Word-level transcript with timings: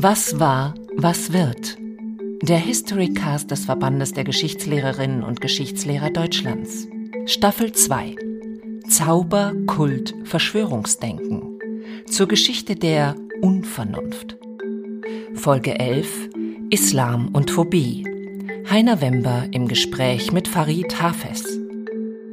Was 0.00 0.40
war, 0.40 0.74
was 0.96 1.32
wird? 1.32 1.78
Der 2.42 2.58
Historycast 2.58 3.52
des 3.52 3.66
Verbandes 3.66 4.14
der 4.14 4.24
Geschichtslehrerinnen 4.24 5.22
und 5.22 5.40
Geschichtslehrer 5.40 6.10
Deutschlands. 6.10 6.88
Staffel 7.26 7.70
2. 7.70 8.16
Zauber, 8.88 9.54
Kult, 9.68 10.12
Verschwörungsdenken. 10.24 11.60
Zur 12.10 12.26
Geschichte 12.26 12.74
der 12.74 13.14
Unvernunft. 13.40 14.36
Folge 15.34 15.78
11. 15.78 16.30
Islam 16.70 17.28
und 17.28 17.52
Phobie. 17.52 18.04
Heiner 18.68 19.00
Wember 19.00 19.46
im 19.52 19.68
Gespräch 19.68 20.32
mit 20.32 20.48
Farid 20.48 21.00
Hafez. 21.00 21.44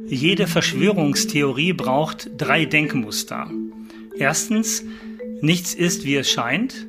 Jede 0.08 0.48
Verschwörungstheorie 0.48 1.72
braucht 1.72 2.30
drei 2.36 2.64
Denkmuster. 2.64 3.48
Erstens, 4.18 4.82
nichts 5.42 5.74
ist, 5.74 6.04
wie 6.04 6.16
es 6.16 6.30
scheint. 6.30 6.86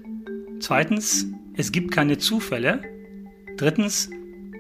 Zweitens, 0.60 1.28
es 1.56 1.74
gibt 1.74 1.92
keine 1.92 2.18
Zufälle. 2.18 2.82
Drittens, 3.58 4.10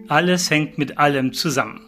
alles 0.09 0.49
hängt 0.49 0.77
mit 0.77 0.97
allem 0.97 1.31
zusammen. 1.31 1.81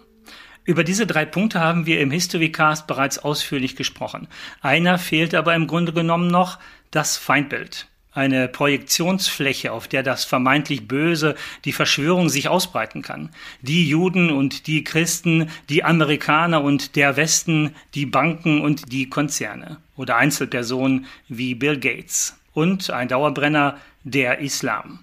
Über 0.64 0.84
diese 0.84 1.06
drei 1.06 1.26
Punkte 1.26 1.60
haben 1.60 1.86
wir 1.86 2.00
im 2.00 2.12
Historycast 2.12 2.88
bereits 2.88 3.20
ausführlich 3.20 3.76
gesprochen. 3.76 4.28
Einer 4.62 4.98
fehlt 5.00 5.36
aber 5.36 5.54
im 5.54 5.68
Grunde 5.68 5.92
genommen 5.92 6.28
noch, 6.28 6.60
das 6.92 7.18
Feindbild 7.18 7.88
eine 8.12 8.48
Projektionsfläche, 8.48 9.72
auf 9.72 9.88
der 9.88 10.04
das 10.04 10.26
vermeintlich 10.26 10.88
Böse, 10.88 11.36
die 11.64 11.72
Verschwörung 11.72 12.28
sich 12.28 12.50
ausbreiten 12.50 13.02
kann. 13.02 13.30
Die 13.62 13.88
Juden 13.88 14.32
und 14.32 14.68
die 14.68 14.84
Christen, 14.84 15.50
die 15.70 15.84
Amerikaner 15.84 16.64
und 16.64 16.96
der 16.96 17.18
Westen, 17.18 17.76
die 17.94 18.06
Banken 18.06 18.62
und 18.62 18.92
die 18.92 19.10
Konzerne 19.10 19.78
oder 20.00 20.16
Einzelpersonen 20.16 21.08
wie 21.28 21.56
Bill 21.56 21.78
Gates 21.78 22.38
und 22.54 22.90
ein 22.90 23.10
Dauerbrenner 23.10 23.78
der 24.06 24.40
Islam. 24.40 25.00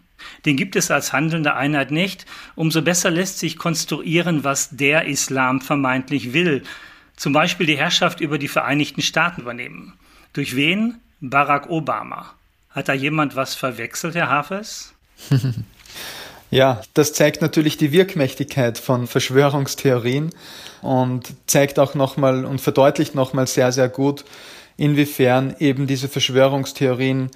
Den 0.46 0.56
gibt 0.56 0.74
es 0.74 0.90
als 0.90 1.12
handelnde 1.12 1.54
Einheit 1.54 1.90
nicht, 1.90 2.24
umso 2.54 2.80
besser 2.80 3.10
lässt 3.10 3.38
sich 3.38 3.58
konstruieren, 3.58 4.42
was 4.42 4.70
der 4.70 5.04
Islam 5.04 5.60
vermeintlich 5.60 6.32
will, 6.32 6.62
zum 7.14 7.34
Beispiel 7.34 7.66
die 7.66 7.76
Herrschaft 7.76 8.20
über 8.20 8.38
die 8.38 8.48
Vereinigten 8.48 9.02
Staaten 9.02 9.42
übernehmen. 9.42 9.92
Durch 10.32 10.56
wen? 10.56 10.96
Barack 11.20 11.68
Obama. 11.68 12.32
Hat 12.70 12.88
da 12.88 12.94
jemand 12.94 13.36
was 13.36 13.54
verwechselt, 13.54 14.14
Herr 14.14 14.30
Hafes? 14.30 14.94
ja, 16.50 16.80
das 16.94 17.12
zeigt 17.12 17.42
natürlich 17.42 17.76
die 17.76 17.92
Wirkmächtigkeit 17.92 18.78
von 18.78 19.06
Verschwörungstheorien 19.06 20.30
und 20.80 21.34
zeigt 21.46 21.78
auch 21.78 21.94
nochmal 21.94 22.46
und 22.46 22.62
verdeutlicht 22.62 23.14
nochmal 23.14 23.46
sehr, 23.46 23.72
sehr 23.72 23.90
gut, 23.90 24.24
inwiefern 24.76 25.54
eben 25.58 25.86
diese 25.86 26.08
Verschwörungstheorien 26.08 27.30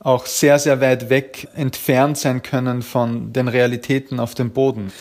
auch 0.00 0.26
sehr, 0.26 0.58
sehr 0.58 0.80
weit 0.80 1.10
weg 1.10 1.48
entfernt 1.54 2.18
sein 2.18 2.42
können 2.42 2.82
von 2.82 3.32
den 3.32 3.48
Realitäten 3.48 4.20
auf 4.20 4.34
dem 4.34 4.50
Boden. 4.50 4.92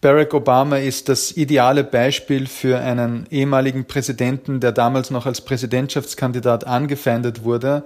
Barack 0.00 0.34
Obama 0.34 0.76
ist 0.76 1.08
das 1.08 1.32
ideale 1.32 1.84
Beispiel 1.84 2.46
für 2.46 2.78
einen 2.78 3.26
ehemaligen 3.30 3.86
Präsidenten, 3.86 4.60
der 4.60 4.72
damals 4.72 5.10
noch 5.10 5.26
als 5.26 5.40
Präsidentschaftskandidat 5.40 6.66
angefeindet 6.66 7.44
wurde 7.44 7.82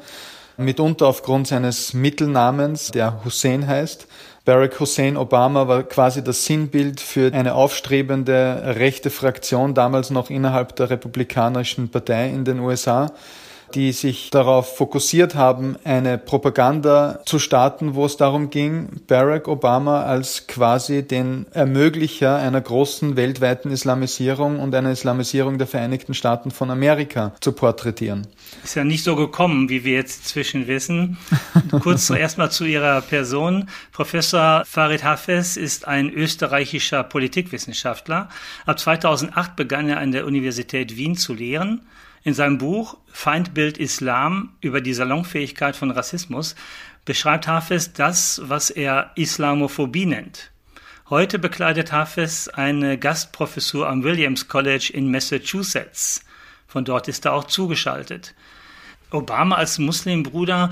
mitunter 0.60 1.06
aufgrund 1.06 1.48
seines 1.48 1.94
Mittelnamens, 1.94 2.90
der 2.90 3.24
Hussein 3.24 3.66
heißt. 3.66 4.06
Barack 4.44 4.78
Hussein 4.80 5.16
Obama 5.16 5.68
war 5.68 5.82
quasi 5.82 6.22
das 6.22 6.44
Sinnbild 6.44 7.00
für 7.00 7.32
eine 7.32 7.54
aufstrebende 7.54 8.74
rechte 8.76 9.10
Fraktion, 9.10 9.74
damals 9.74 10.10
noch 10.10 10.30
innerhalb 10.30 10.76
der 10.76 10.90
Republikanischen 10.90 11.90
Partei 11.90 12.28
in 12.28 12.44
den 12.44 12.60
USA 12.60 13.12
die 13.74 13.92
sich 13.92 14.30
darauf 14.30 14.76
fokussiert 14.76 15.34
haben, 15.34 15.76
eine 15.84 16.18
Propaganda 16.18 17.20
zu 17.24 17.38
starten, 17.38 17.94
wo 17.94 18.04
es 18.04 18.16
darum 18.16 18.50
ging, 18.50 18.88
Barack 19.06 19.48
Obama 19.48 20.02
als 20.02 20.46
quasi 20.46 21.02
den 21.06 21.46
Ermöglicher 21.52 22.36
einer 22.36 22.60
großen 22.60 23.16
weltweiten 23.16 23.70
Islamisierung 23.70 24.60
und 24.60 24.74
einer 24.74 24.90
Islamisierung 24.90 25.58
der 25.58 25.66
Vereinigten 25.66 26.14
Staaten 26.14 26.50
von 26.50 26.70
Amerika 26.70 27.32
zu 27.40 27.52
porträtieren. 27.52 28.26
Ist 28.64 28.74
ja 28.74 28.84
nicht 28.84 29.04
so 29.04 29.16
gekommen, 29.16 29.68
wie 29.68 29.84
wir 29.84 29.94
jetzt 29.94 30.28
zwischen 30.28 30.66
wissen. 30.66 31.18
Kurz 31.80 32.10
erstmal 32.10 32.50
zu 32.50 32.64
Ihrer 32.64 33.00
Person. 33.00 33.68
Professor 33.92 34.64
Farid 34.66 35.04
Hafez 35.04 35.56
ist 35.56 35.86
ein 35.86 36.10
österreichischer 36.12 37.02
Politikwissenschaftler. 37.04 38.28
Ab 38.66 38.78
2008 38.78 39.56
begann 39.56 39.88
er 39.88 39.98
an 39.98 40.12
der 40.12 40.26
Universität 40.26 40.96
Wien 40.96 41.16
zu 41.16 41.34
lehren. 41.34 41.80
In 42.22 42.34
seinem 42.34 42.58
Buch 42.58 42.98
Feindbild 43.06 43.78
Islam 43.78 44.54
über 44.60 44.80
die 44.80 44.92
Salonfähigkeit 44.92 45.74
von 45.74 45.90
Rassismus 45.90 46.54
beschreibt 47.04 47.46
Hafez 47.46 47.92
das, 47.92 48.42
was 48.44 48.68
er 48.68 49.12
Islamophobie 49.14 50.06
nennt. 50.06 50.50
Heute 51.08 51.38
bekleidet 51.38 51.92
Hafez 51.92 52.48
eine 52.48 52.98
Gastprofessur 52.98 53.88
am 53.88 54.04
Williams 54.04 54.48
College 54.48 54.90
in 54.92 55.10
Massachusetts. 55.10 56.24
Von 56.68 56.84
dort 56.84 57.08
ist 57.08 57.24
er 57.24 57.32
auch 57.32 57.44
zugeschaltet. 57.44 58.34
Obama 59.10 59.56
als 59.56 59.78
Muslimbruder, 59.78 60.70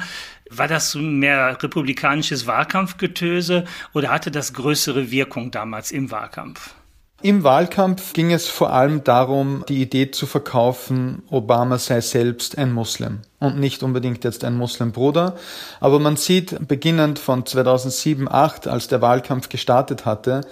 war 0.50 0.68
das 0.68 0.94
mehr 0.94 1.62
republikanisches 1.62 2.46
Wahlkampfgetöse 2.46 3.64
oder 3.92 4.10
hatte 4.10 4.30
das 4.30 4.52
größere 4.52 5.10
Wirkung 5.10 5.50
damals 5.50 5.90
im 5.90 6.10
Wahlkampf? 6.10 6.74
Im 7.20 7.42
Wahlkampf 7.42 8.12
ging 8.12 8.32
es 8.32 8.46
vor 8.46 8.72
allem 8.72 9.02
darum, 9.02 9.64
die 9.68 9.82
Idee 9.82 10.12
zu 10.12 10.24
verkaufen, 10.24 11.24
Obama 11.30 11.76
sei 11.78 12.00
selbst 12.00 12.56
ein 12.56 12.72
Muslim 12.72 13.22
und 13.40 13.58
nicht 13.58 13.82
unbedingt 13.82 14.22
jetzt 14.22 14.44
ein 14.44 14.56
Muslimbruder. 14.56 15.34
Aber 15.80 15.98
man 15.98 16.14
sieht, 16.14 16.68
beginnend 16.68 17.18
von 17.18 17.44
2007, 17.44 18.26
2008, 18.28 18.68
als 18.68 18.86
der 18.86 19.02
Wahlkampf 19.02 19.48
gestartet 19.48 20.06
hatte, 20.06 20.42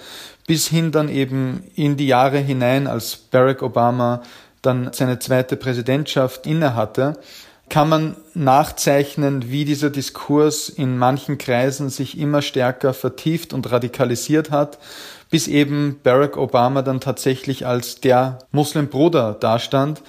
bis 0.45 0.67
hin 0.67 0.91
dann 0.91 1.07
eben 1.07 1.63
in 1.75 1.95
die 1.95 2.07
Jahre 2.07 2.39
hinein, 2.39 2.87
als 2.87 3.15
Barack 3.15 3.61
Obama 3.61 4.21
dann 4.61 4.91
seine 4.91 5.19
zweite 5.19 5.55
Präsidentschaft 5.55 6.45
innehatte, 6.45 7.17
kann 7.69 7.87
man 7.87 8.15
nachzeichnen, 8.33 9.51
wie 9.51 9.63
dieser 9.63 9.89
Diskurs 9.89 10.67
in 10.67 10.97
manchen 10.97 11.37
Kreisen 11.37 11.89
sich 11.89 12.17
immer 12.17 12.41
stärker 12.41 12.93
vertieft 12.93 13.53
und 13.53 13.71
radikalisiert 13.71 14.51
hat 14.51 14.77
bis 15.29 15.47
eben 15.47 15.99
Barack 16.03 16.37
Obama 16.37 16.81
dann 16.81 16.99
tatsächlich 16.99 17.65
als 17.65 18.01
der 18.01 18.39
Muslimbruder 18.51 19.33
dastand, 19.39 20.01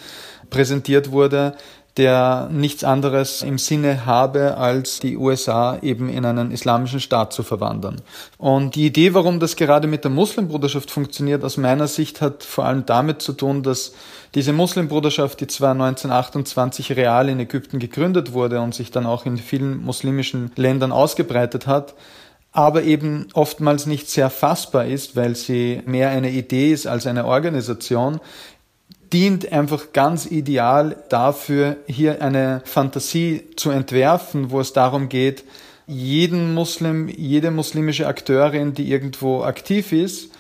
präsentiert 0.51 1.11
wurde, 1.13 1.55
der 1.99 2.49
nichts 2.53 2.85
anderes 2.85 3.43
im 3.43 3.59
Sinne 3.59 4.07
habe, 4.07 4.57
als 4.57 5.01
die 5.01 5.17
USA 5.17 5.79
eben 5.83 6.09
in 6.09 6.25
einen 6.25 6.53
islamischen 6.53 7.01
Staat 7.01 7.33
zu 7.33 7.43
verwandeln. 7.43 8.01
Und 8.39 8.77
die 8.77 8.87
Idee, 8.87 9.15
warum 9.15 9.41
das 9.41 9.57
gerade 9.57 9.89
mit 9.89 10.05
der 10.05 10.13
Muslimbruderschaft 10.13 10.93
funktioniert, 10.93 11.43
aus 11.43 11.57
meiner 11.57 11.89
Sicht 11.89 12.21
hat 12.21 12.45
vor 12.45 12.67
allem 12.67 12.87
damit 12.87 13.21
zu 13.21 13.33
tun, 13.33 13.65
dass 13.65 13.95
diese 14.37 14.53
Muslimbruderschaft, 14.53 15.41
die 15.41 15.49
zwar 15.49 15.73
1928 15.73 16.97
real 16.97 17.29
in 17.29 17.41
Ägypten 17.41 17.81
gegründet 17.81 18.33
wurde 18.33 18.61
und 18.61 18.77
sich 18.77 18.93
dann 18.93 19.05
auch 19.05 19.27
in 19.27 19.37
vielen 19.37 19.83
muslimischen 19.83 20.53
Ländern 20.55 20.93
ausgebreitet 20.93 21.67
hat, 21.67 21.95
aber 22.59 22.83
eben 22.83 23.29
oftmals 23.35 23.87
nicht 23.87 24.11
sehr 24.11 24.31
fassbar 24.31 24.85
ist, 24.87 25.15
weil 25.15 25.37
sie 25.37 25.81
mehr 25.87 26.11
eine 26.11 26.33
Idee 26.33 26.73
ist 26.73 26.89
als 26.89 27.07
eine 27.07 27.25
Organisation, 27.25 28.19
dient 29.13 29.53
einfach 29.53 29.93
ganz 29.93 30.27
ideal 30.27 30.97
dafür, 31.09 31.77
hier 31.87 32.21
eine 32.21 32.61
Fantasie 32.65 33.45
zu 33.55 33.71
entwerfen, 33.71 34.51
wo 34.51 34.59
es 34.59 34.73
darum 34.73 35.09
geht, 35.09 35.45
jeden 35.87 36.53
Muslim, 36.53 37.07
jede 37.07 37.53
muslimische 37.53 38.09
Akteurin, 38.09 38.75
die 38.75 38.91
irgendwo 38.91 39.45
aktiv 39.45 39.93
ist, 39.93 40.33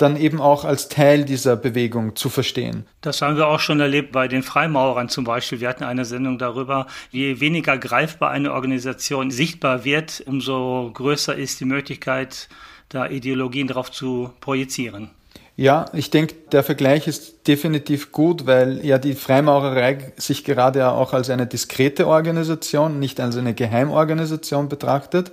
dann 0.00 0.16
eben 0.16 0.40
auch 0.40 0.64
als 0.64 0.88
Teil 0.88 1.24
dieser 1.24 1.56
Bewegung 1.56 2.16
zu 2.16 2.28
verstehen. 2.28 2.86
Das 3.00 3.22
haben 3.22 3.36
wir 3.36 3.48
auch 3.48 3.60
schon 3.60 3.80
erlebt 3.80 4.12
bei 4.12 4.28
den 4.28 4.42
Freimaurern 4.42 5.08
zum 5.08 5.24
Beispiel. 5.24 5.60
Wir 5.60 5.68
hatten 5.68 5.84
eine 5.84 6.04
Sendung 6.04 6.38
darüber, 6.38 6.86
je 7.10 7.40
weniger 7.40 7.78
greifbar 7.78 8.30
eine 8.30 8.52
Organisation 8.52 9.30
sichtbar 9.30 9.84
wird, 9.84 10.22
umso 10.26 10.90
größer 10.92 11.34
ist 11.34 11.60
die 11.60 11.64
Möglichkeit, 11.64 12.48
da 12.88 13.06
Ideologien 13.06 13.68
darauf 13.68 13.90
zu 13.90 14.30
projizieren. 14.40 15.10
Ja, 15.56 15.84
ich 15.92 16.08
denke, 16.08 16.34
der 16.52 16.62
Vergleich 16.62 17.06
ist 17.06 17.46
definitiv 17.46 18.12
gut, 18.12 18.46
weil 18.46 18.82
ja 18.82 18.96
die 18.96 19.14
Freimaurerei 19.14 20.12
sich 20.16 20.44
gerade 20.44 20.90
auch 20.90 21.12
als 21.12 21.28
eine 21.28 21.46
diskrete 21.46 22.06
Organisation, 22.06 22.98
nicht 22.98 23.20
als 23.20 23.36
eine 23.36 23.52
Geheimorganisation 23.52 24.70
betrachtet. 24.70 25.32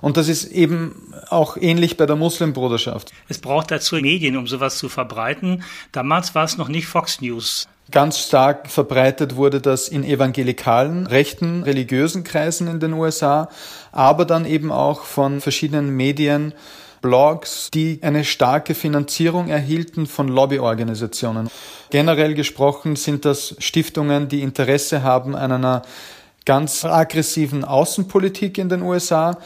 Und 0.00 0.16
das 0.16 0.28
ist 0.28 0.44
eben 0.44 1.12
auch 1.28 1.56
ähnlich 1.56 1.96
bei 1.96 2.06
der 2.06 2.16
Muslimbruderschaft. 2.16 3.12
Es 3.28 3.38
braucht 3.38 3.70
dazu 3.70 3.96
Medien, 3.96 4.36
um 4.36 4.46
sowas 4.46 4.78
zu 4.78 4.88
verbreiten. 4.88 5.62
Damals 5.92 6.34
war 6.34 6.44
es 6.44 6.56
noch 6.56 6.68
nicht 6.68 6.86
Fox 6.86 7.20
News. 7.20 7.68
Ganz 7.90 8.20
stark 8.20 8.70
verbreitet 8.70 9.34
wurde 9.34 9.60
das 9.60 9.88
in 9.88 10.04
evangelikalen, 10.04 11.06
rechten, 11.08 11.64
religiösen 11.64 12.22
Kreisen 12.22 12.68
in 12.68 12.78
den 12.78 12.92
USA, 12.92 13.48
aber 13.90 14.24
dann 14.24 14.44
eben 14.44 14.70
auch 14.70 15.02
von 15.02 15.40
verschiedenen 15.40 15.90
Medien 15.96 16.54
Blogs, 17.02 17.70
die 17.72 17.98
eine 18.02 18.24
starke 18.24 18.74
Finanzierung 18.74 19.48
erhielten 19.48 20.06
von 20.06 20.28
Lobbyorganisationen. 20.28 21.48
Generell 21.90 22.34
gesprochen 22.34 22.94
sind 22.94 23.24
das 23.24 23.56
Stiftungen, 23.58 24.28
die 24.28 24.42
Interesse 24.42 25.02
haben 25.02 25.34
an 25.34 25.50
einer 25.50 25.82
ganz 26.44 26.84
aggressiven 26.84 27.64
Außenpolitik 27.64 28.58
in 28.58 28.68
den 28.68 28.82
USA, 28.82 29.38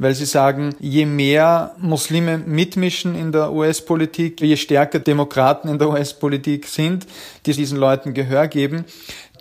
weil 0.00 0.14
sie 0.14 0.24
sagen, 0.24 0.74
je 0.80 1.04
mehr 1.04 1.74
Muslime 1.78 2.38
mitmischen 2.38 3.14
in 3.14 3.32
der 3.32 3.52
US-Politik, 3.52 4.40
je 4.40 4.56
stärker 4.56 4.98
Demokraten 4.98 5.68
in 5.68 5.78
der 5.78 5.90
US-Politik 5.90 6.66
sind, 6.66 7.06
die 7.44 7.52
diesen 7.52 7.78
Leuten 7.78 8.14
Gehör 8.14 8.48
geben, 8.48 8.86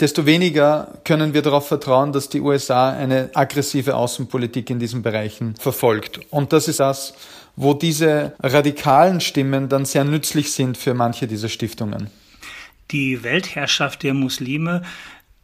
desto 0.02 0.26
weniger 0.26 1.00
können 1.06 1.34
wir 1.34 1.42
darauf 1.42 1.70
vertrauen, 1.70 2.12
dass 2.12 2.28
die 2.28 2.42
USA 2.42 2.92
eine 2.92 3.30
aggressive 3.34 3.96
Außenpolitik 3.96 4.70
in 4.70 4.80
diesen 4.80 5.02
Bereichen 5.02 5.56
verfolgt. 5.56 6.20
Und 6.30 6.52
das 6.52 6.68
ist 6.68 6.82
das, 6.82 7.14
wo 7.56 7.74
diese 7.74 8.34
radikalen 8.42 9.22
Stimmen 9.22 9.70
dann 9.70 9.86
sehr 9.86 10.04
nützlich 10.04 10.52
sind 10.52 10.78
für 10.78 10.94
manche 10.94 11.26
dieser 11.26 11.48
Stiftungen. 11.48 12.10
Die 12.92 13.24
Weltherrschaft 13.24 14.04
der 14.04 14.14
Muslime, 14.14 14.82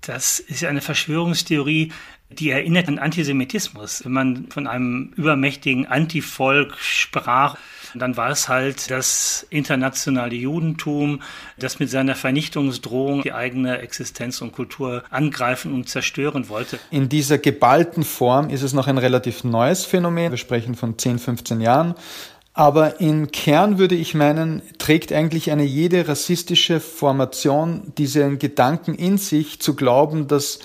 das 0.01 0.39
ist 0.39 0.65
eine 0.65 0.81
Verschwörungstheorie, 0.81 1.93
die 2.29 2.49
erinnert 2.49 2.87
an 2.87 2.99
Antisemitismus. 2.99 4.03
Wenn 4.03 4.11
man 4.11 4.47
von 4.49 4.67
einem 4.67 5.13
übermächtigen 5.15 5.85
Antivolk 5.85 6.75
sprach, 6.79 7.57
dann 7.93 8.17
war 8.17 8.29
es 8.29 8.49
halt 8.49 8.91
das 8.91 9.45
internationale 9.49 10.35
Judentum, 10.35 11.21
das 11.57 11.79
mit 11.79 11.89
seiner 11.89 12.15
Vernichtungsdrohung 12.15 13.21
die 13.21 13.31
eigene 13.31 13.77
Existenz 13.79 14.41
und 14.41 14.51
Kultur 14.51 15.03
angreifen 15.09 15.73
und 15.73 15.87
zerstören 15.87 16.49
wollte. 16.49 16.79
In 16.91 17.09
dieser 17.09 17.37
geballten 17.37 18.03
Form 18.03 18.49
ist 18.49 18.63
es 18.63 18.73
noch 18.73 18.87
ein 18.87 18.97
relativ 18.97 19.43
neues 19.43 19.85
Phänomen. 19.85 20.31
Wir 20.31 20.37
sprechen 20.37 20.75
von 20.75 20.97
10, 20.97 21.19
15 21.19 21.61
Jahren. 21.61 21.95
Aber 22.53 23.01
im 23.01 23.31
Kern 23.31 23.79
würde 23.79 23.95
ich 23.95 24.13
meinen, 24.15 24.61
trägt 24.77 25.11
eigentlich 25.11 25.51
eine 25.51 25.65
jede 25.65 26.07
rassistische 26.07 26.79
Formation 26.79 27.91
diesen 27.97 28.39
Gedanken 28.39 28.95
in 28.95 29.17
sich, 29.17 29.59
zu 29.59 29.75
glauben, 29.75 30.27
dass 30.27 30.59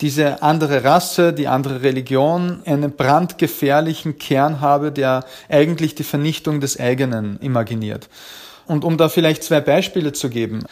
diese 0.00 0.42
andere 0.42 0.84
Rasse, 0.84 1.32
die 1.32 1.48
andere 1.48 1.82
Religion 1.82 2.62
einen 2.64 2.92
brandgefährlichen 2.92 4.18
Kern 4.18 4.60
habe, 4.60 4.92
der 4.92 5.24
eigentlich 5.48 5.94
die 5.94 6.04
Vernichtung 6.04 6.60
des 6.60 6.78
eigenen 6.78 7.38
imaginiert. 7.40 8.08
Und 8.66 8.84
um 8.84 8.96
da 8.96 9.08
vielleicht 9.08 9.42
zwei 9.42 9.60
Beispiele 9.60 10.12
zu 10.12 10.30
geben. 10.30 10.64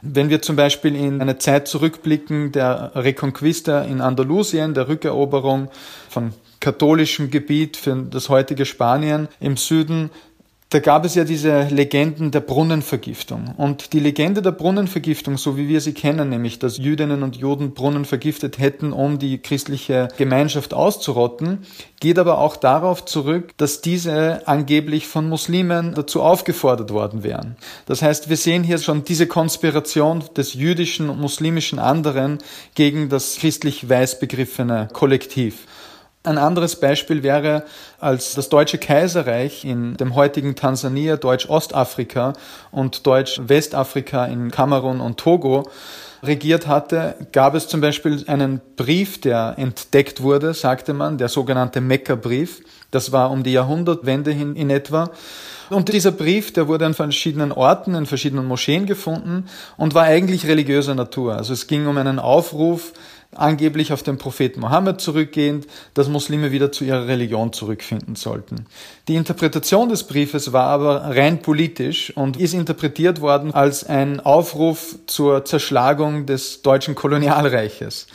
Wenn 0.00 0.30
wir 0.30 0.42
zum 0.42 0.56
Beispiel 0.56 0.96
in 0.96 1.20
eine 1.20 1.38
Zeit 1.38 1.68
zurückblicken 1.68 2.50
der 2.50 2.90
Reconquista 2.96 3.82
in 3.82 4.00
Andalusien, 4.00 4.74
der 4.74 4.88
Rückeroberung 4.88 5.68
von 6.08 6.32
katholischem 6.58 7.30
Gebiet 7.30 7.76
für 7.76 7.94
das 8.10 8.28
heutige 8.28 8.66
Spanien 8.66 9.28
im 9.38 9.56
Süden, 9.56 10.10
da 10.72 10.78
gab 10.78 11.04
es 11.04 11.14
ja 11.14 11.24
diese 11.24 11.64
Legenden 11.64 12.30
der 12.30 12.40
Brunnenvergiftung. 12.40 13.54
Und 13.58 13.92
die 13.92 14.00
Legende 14.00 14.40
der 14.40 14.52
Brunnenvergiftung, 14.52 15.36
so 15.36 15.58
wie 15.58 15.68
wir 15.68 15.82
sie 15.82 15.92
kennen, 15.92 16.30
nämlich 16.30 16.58
dass 16.58 16.78
Jüdinnen 16.78 17.22
und 17.22 17.36
Juden 17.36 17.74
Brunnen 17.74 18.06
vergiftet 18.06 18.58
hätten, 18.58 18.94
um 18.94 19.18
die 19.18 19.36
christliche 19.36 20.08
Gemeinschaft 20.16 20.72
auszurotten, 20.72 21.66
geht 22.00 22.18
aber 22.18 22.38
auch 22.38 22.56
darauf 22.56 23.04
zurück, 23.04 23.50
dass 23.58 23.82
diese 23.82 24.48
angeblich 24.48 25.06
von 25.06 25.28
Muslimen 25.28 25.94
dazu 25.94 26.22
aufgefordert 26.22 26.90
worden 26.90 27.22
wären. 27.22 27.56
Das 27.84 28.00
heißt, 28.00 28.30
wir 28.30 28.38
sehen 28.38 28.64
hier 28.64 28.78
schon 28.78 29.04
diese 29.04 29.26
Konspiration 29.26 30.24
des 30.38 30.54
jüdischen 30.54 31.10
und 31.10 31.20
muslimischen 31.20 31.78
anderen 31.78 32.38
gegen 32.74 33.10
das 33.10 33.36
christlich 33.36 33.86
weiß 33.86 34.20
begriffene 34.20 34.88
Kollektiv. 34.94 35.66
Ein 36.24 36.38
anderes 36.38 36.76
Beispiel 36.76 37.24
wäre, 37.24 37.64
als 37.98 38.34
das 38.34 38.48
Deutsche 38.48 38.78
Kaiserreich 38.78 39.64
in 39.64 39.96
dem 39.96 40.14
heutigen 40.14 40.54
Tansania, 40.54 41.16
Deutsch-Ostafrika 41.16 42.34
und 42.70 43.04
Deutsch-Westafrika 43.08 44.26
in 44.26 44.52
Kamerun 44.52 45.00
und 45.00 45.18
Togo 45.18 45.68
regiert 46.22 46.68
hatte, 46.68 47.16
gab 47.32 47.56
es 47.56 47.66
zum 47.66 47.80
Beispiel 47.80 48.22
einen 48.28 48.60
Brief, 48.76 49.20
der 49.20 49.54
entdeckt 49.56 50.22
wurde, 50.22 50.54
sagte 50.54 50.94
man, 50.94 51.18
der 51.18 51.28
sogenannte 51.28 51.80
Mekka-Brief. 51.80 52.62
Das 52.92 53.10
war 53.10 53.32
um 53.32 53.42
die 53.42 53.52
Jahrhundertwende 53.52 54.30
hin 54.30 54.54
in 54.54 54.70
etwa. 54.70 55.10
Und 55.70 55.92
dieser 55.92 56.12
Brief, 56.12 56.52
der 56.52 56.68
wurde 56.68 56.86
an 56.86 56.94
verschiedenen 56.94 57.50
Orten, 57.50 57.94
in 57.94 58.06
verschiedenen 58.06 58.46
Moscheen 58.46 58.86
gefunden 58.86 59.46
und 59.76 59.94
war 59.94 60.04
eigentlich 60.04 60.46
religiöser 60.46 60.94
Natur. 60.94 61.34
Also 61.36 61.52
es 61.52 61.66
ging 61.66 61.86
um 61.88 61.96
einen 61.96 62.20
Aufruf, 62.20 62.92
angeblich 63.34 63.92
auf 63.92 64.02
den 64.02 64.18
Propheten 64.18 64.60
Mohammed 64.60 65.00
zurückgehend, 65.00 65.66
dass 65.94 66.08
Muslime 66.08 66.52
wieder 66.52 66.70
zu 66.70 66.84
ihrer 66.84 67.06
Religion 67.06 67.52
zurückfinden 67.52 68.14
sollten. 68.14 68.66
Die 69.08 69.14
Interpretation 69.14 69.88
des 69.88 70.04
Briefes 70.04 70.52
war 70.52 70.66
aber 70.66 71.16
rein 71.16 71.40
politisch 71.40 72.14
und 72.16 72.36
ist 72.36 72.54
interpretiert 72.54 73.20
worden 73.20 73.52
als 73.52 73.84
ein 73.84 74.20
Aufruf 74.20 74.96
zur 75.06 75.44
Zerschlagung 75.44 76.26
des 76.26 76.62
deutschen 76.62 76.94
Kolonialreiches. 76.94 78.06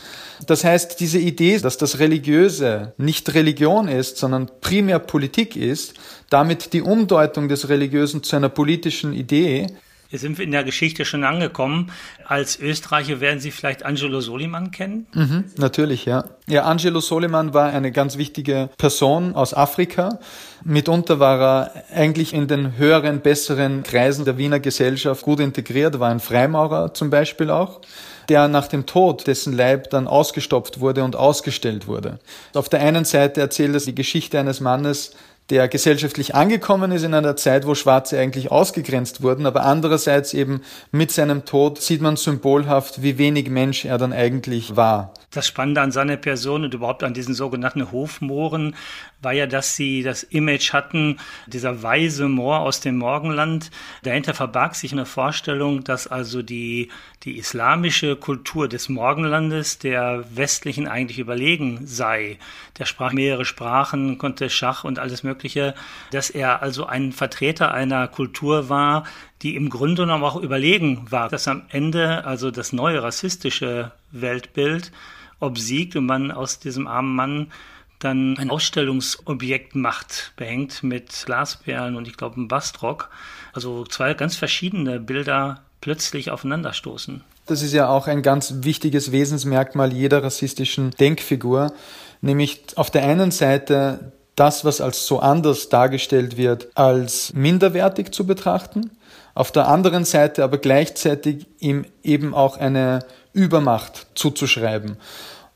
Das 0.45 0.63
heißt, 0.63 0.99
diese 0.99 1.17
Idee, 1.17 1.57
dass 1.57 1.77
das 1.77 1.97
Religiöse 1.97 2.93
nicht 2.97 3.33
Religion 3.33 3.87
ist, 3.87 4.17
sondern 4.17 4.49
primär 4.61 4.99
Politik 4.99 5.55
ist, 5.55 5.95
damit 6.29 6.73
die 6.73 6.81
Umdeutung 6.81 7.47
des 7.47 7.69
Religiösen 7.69 8.21
zu 8.21 8.35
einer 8.35 8.49
politischen 8.49 9.13
Idee, 9.13 9.67
Jetzt 10.09 10.21
sind 10.21 10.37
wir 10.37 10.45
in 10.45 10.51
der 10.51 10.63
Geschichte 10.63 11.05
schon 11.05 11.23
angekommen. 11.23 11.91
Als 12.25 12.59
Österreicher 12.59 13.19
werden 13.19 13.39
Sie 13.39 13.51
vielleicht 13.51 13.83
Angelo 13.83 14.21
Soliman 14.21 14.71
kennen? 14.71 15.07
Mhm, 15.13 15.45
natürlich, 15.57 16.05
ja. 16.05 16.25
Ja, 16.47 16.63
Angelo 16.63 17.01
Soliman 17.01 17.53
war 17.53 17.69
eine 17.69 17.91
ganz 17.91 18.17
wichtige 18.17 18.69
Person 18.77 19.35
aus 19.35 19.53
Afrika. 19.53 20.19
Mitunter 20.63 21.19
war 21.19 21.41
er 21.41 21.83
eigentlich 21.93 22.33
in 22.33 22.47
den 22.47 22.77
höheren, 22.77 23.19
besseren 23.21 23.83
Kreisen 23.83 24.23
der 24.23 24.37
Wiener 24.37 24.59
Gesellschaft 24.59 25.23
gut 25.23 25.39
integriert, 25.39 25.99
war 25.99 26.09
ein 26.09 26.19
Freimaurer 26.19 26.93
zum 26.93 27.09
Beispiel 27.09 27.49
auch 27.49 27.81
der 28.29 28.47
nach 28.47 28.67
dem 28.67 28.85
Tod 28.85 29.27
dessen 29.27 29.53
Leib 29.53 29.89
dann 29.89 30.07
ausgestopft 30.07 30.79
wurde 30.79 31.03
und 31.03 31.15
ausgestellt 31.15 31.87
wurde. 31.87 32.19
Auf 32.53 32.69
der 32.69 32.81
einen 32.81 33.05
Seite 33.05 33.41
erzählt 33.41 33.75
es 33.75 33.85
die 33.85 33.95
Geschichte 33.95 34.39
eines 34.39 34.59
Mannes, 34.59 35.11
der 35.49 35.67
gesellschaftlich 35.69 36.35
angekommen 36.35 36.91
ist 36.91 37.03
in 37.03 37.13
einer 37.13 37.37
Zeit, 37.37 37.65
wo 37.65 37.73
Schwarze 37.73 38.19
eigentlich 38.19 38.51
ausgegrenzt 38.51 39.21
wurden, 39.23 39.45
aber 39.45 39.63
andererseits 39.63 40.33
eben 40.33 40.61
mit 40.91 41.11
seinem 41.11 41.45
Tod 41.45 41.81
sieht 41.81 42.01
man 42.01 42.17
symbolhaft, 42.17 43.01
wie 43.01 43.17
wenig 43.17 43.49
Mensch 43.49 43.85
er 43.85 43.97
dann 43.97 44.11
eigentlich 44.11 44.75
war. 44.75 45.13
Das 45.31 45.47
Spannende 45.47 45.81
an 45.81 45.91
seiner 45.91 46.17
Person 46.17 46.65
und 46.65 46.73
überhaupt 46.73 47.03
an 47.03 47.13
diesen 47.13 47.33
sogenannten 47.33 47.91
Hofmooren 47.91 48.75
war 49.21 49.33
ja, 49.33 49.47
dass 49.47 49.75
sie 49.75 50.03
das 50.03 50.23
Image 50.23 50.73
hatten, 50.73 51.17
dieser 51.47 51.81
weise 51.81 52.27
Moor 52.27 52.59
aus 52.59 52.81
dem 52.81 52.97
Morgenland. 52.97 53.71
Dahinter 54.03 54.33
verbarg 54.33 54.75
sich 54.75 54.91
eine 54.91 55.05
Vorstellung, 55.05 55.83
dass 55.83 56.07
also 56.07 56.43
die, 56.43 56.89
die 57.23 57.37
islamische 57.37 58.15
Kultur 58.15 58.67
des 58.67 58.89
Morgenlandes 58.89 59.79
der 59.79 60.23
westlichen 60.35 60.87
eigentlich 60.87 61.19
überlegen 61.19 61.87
sei. 61.87 62.37
Der 62.77 62.85
sprach 62.85 63.11
mehrere 63.11 63.45
Sprachen, 63.45 64.17
konnte 64.17 64.49
Schach 64.49 64.83
und 64.83 64.99
alles 64.99 65.23
Mögliche, 65.23 65.73
dass 66.11 66.29
er 66.29 66.61
also 66.61 66.85
ein 66.85 67.11
Vertreter 67.11 67.73
einer 67.73 68.07
Kultur 68.07 68.69
war, 68.69 69.05
die 69.41 69.55
im 69.55 69.69
Grunde 69.69 70.03
genommen 70.03 70.23
auch 70.23 70.41
überlegen 70.41 71.11
war, 71.11 71.29
dass 71.29 71.47
am 71.47 71.63
Ende 71.69 72.25
also 72.25 72.51
das 72.51 72.71
neue 72.71 73.01
rassistische 73.01 73.91
Weltbild 74.11 74.91
obsiegt 75.39 75.95
und 75.95 76.05
man 76.05 76.31
aus 76.31 76.59
diesem 76.59 76.87
armen 76.87 77.15
Mann 77.15 77.51
dann 77.99 78.37
ein 78.37 78.49
Ausstellungsobjekt 78.49 79.75
macht, 79.75 80.33
behängt 80.35 80.83
mit 80.83 81.23
Glasperlen 81.25 81.95
und 81.95 82.07
ich 82.07 82.17
glaube 82.17 82.35
einem 82.35 82.47
Bastrock. 82.47 83.09
Also 83.53 83.85
zwei 83.85 84.13
ganz 84.13 84.35
verschiedene 84.35 84.99
Bilder 84.99 85.61
plötzlich 85.81 86.31
aufeinanderstoßen. 86.31 87.23
Das 87.47 87.61
ist 87.61 87.73
ja 87.73 87.87
auch 87.87 88.07
ein 88.07 88.21
ganz 88.21 88.55
wichtiges 88.57 89.11
Wesensmerkmal 89.11 89.93
jeder 89.93 90.23
rassistischen 90.23 90.91
Denkfigur, 90.91 91.73
nämlich 92.21 92.61
auf 92.75 92.91
der 92.91 93.03
einen 93.03 93.31
Seite 93.31 94.11
das, 94.35 94.65
was 94.65 94.81
als 94.81 95.07
so 95.07 95.19
anders 95.19 95.69
dargestellt 95.69 96.37
wird, 96.37 96.69
als 96.75 97.33
minderwertig 97.33 98.11
zu 98.11 98.27
betrachten, 98.27 98.91
auf 99.33 99.51
der 99.51 99.67
anderen 99.67 100.05
Seite 100.05 100.43
aber 100.43 100.57
gleichzeitig 100.57 101.47
ihm 101.59 101.85
eben 102.03 102.33
auch 102.33 102.57
eine 102.57 102.99
Übermacht 103.33 104.07
zuzuschreiben. 104.15 104.97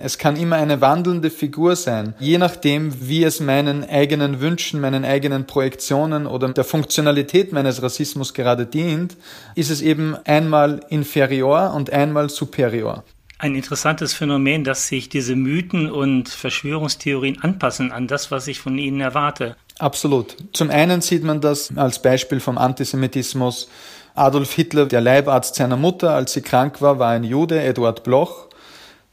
Es 0.03 0.17
kann 0.17 0.36
immer 0.36 0.55
eine 0.55 0.81
wandelnde 0.81 1.29
Figur 1.29 1.75
sein, 1.75 2.15
je 2.20 2.39
nachdem, 2.39 3.08
wie 3.08 3.24
es 3.24 3.39
meinen 3.39 3.88
eigenen 3.88 4.39
Wünschen, 4.41 4.81
meinen 4.81 5.05
eigenen 5.05 5.46
Projektionen 5.46 6.25
oder 6.25 6.50
der 6.50 6.63
Funktionalität 6.63 7.53
meines 7.53 7.84
Rassismus 7.84 8.34
gerade 8.34 8.65
dient, 8.65 9.15
ist 9.53 9.70
es 9.70 9.81
eben 9.81 10.15
einmal 10.25 10.81
inferior 10.89 11.74
und 11.75 11.93
einmal 11.93 12.29
superior. 12.29 13.03
Ein 13.38 13.53
interessantes 13.53 14.13
Phänomen, 14.13 14.63
dass 14.63 14.88
sich 14.88 15.08
diese 15.10 15.36
Mythen 15.36 15.91
und 15.91 16.29
Verschwörungstheorien 16.29 17.41
anpassen 17.41 17.91
an 17.91 18.08
das, 18.08 18.31
was 18.31 18.48
ich 18.48 18.60
von 18.60 18.79
ihnen 18.79 19.01
erwarte. 19.01 19.55
Absolut. 19.77 20.36
Zum 20.53 20.72
einen 20.72 21.01
sieht 21.01 21.24
man 21.24 21.41
das 21.41 21.75
als 21.77 22.01
Beispiel 22.01 22.39
vom 22.39 22.58
Antisemitismus. 22.58 23.67
Adolf 24.15 24.51
Hitler, 24.53 24.88
der 24.88 25.01
Leibarzt 25.01 25.55
seiner 25.55 25.77
Mutter, 25.77 26.12
als 26.15 26.34
sie 26.34 26.41
krank 26.41 26.81
war, 26.81 26.98
war 26.98 27.12
ein 27.12 27.24
Jude, 27.24 27.62
Eduard 27.62 28.03
Bloch 28.03 28.48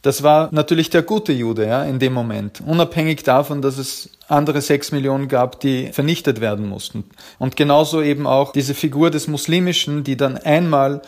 Das 0.02 0.22
war 0.22 0.48
natürlich 0.52 0.90
der 0.90 1.02
gute 1.02 1.32
Jude, 1.32 1.66
ja, 1.66 1.82
in 1.84 1.98
dem 1.98 2.12
Moment. 2.12 2.62
Unabhängig 2.64 3.24
davon, 3.24 3.62
dass 3.62 3.78
es 3.78 4.10
andere 4.28 4.60
sechs 4.60 4.92
Millionen 4.92 5.26
gab, 5.26 5.58
die 5.60 5.88
vernichtet 5.92 6.40
werden 6.40 6.68
mussten. 6.68 7.04
Und 7.38 7.56
genauso 7.56 8.00
eben 8.00 8.26
auch 8.26 8.52
diese 8.52 8.74
Figur 8.74 9.10
des 9.10 9.26
Muslimischen, 9.26 10.04
die 10.04 10.16
dann 10.16 10.36
einmal 10.36 11.02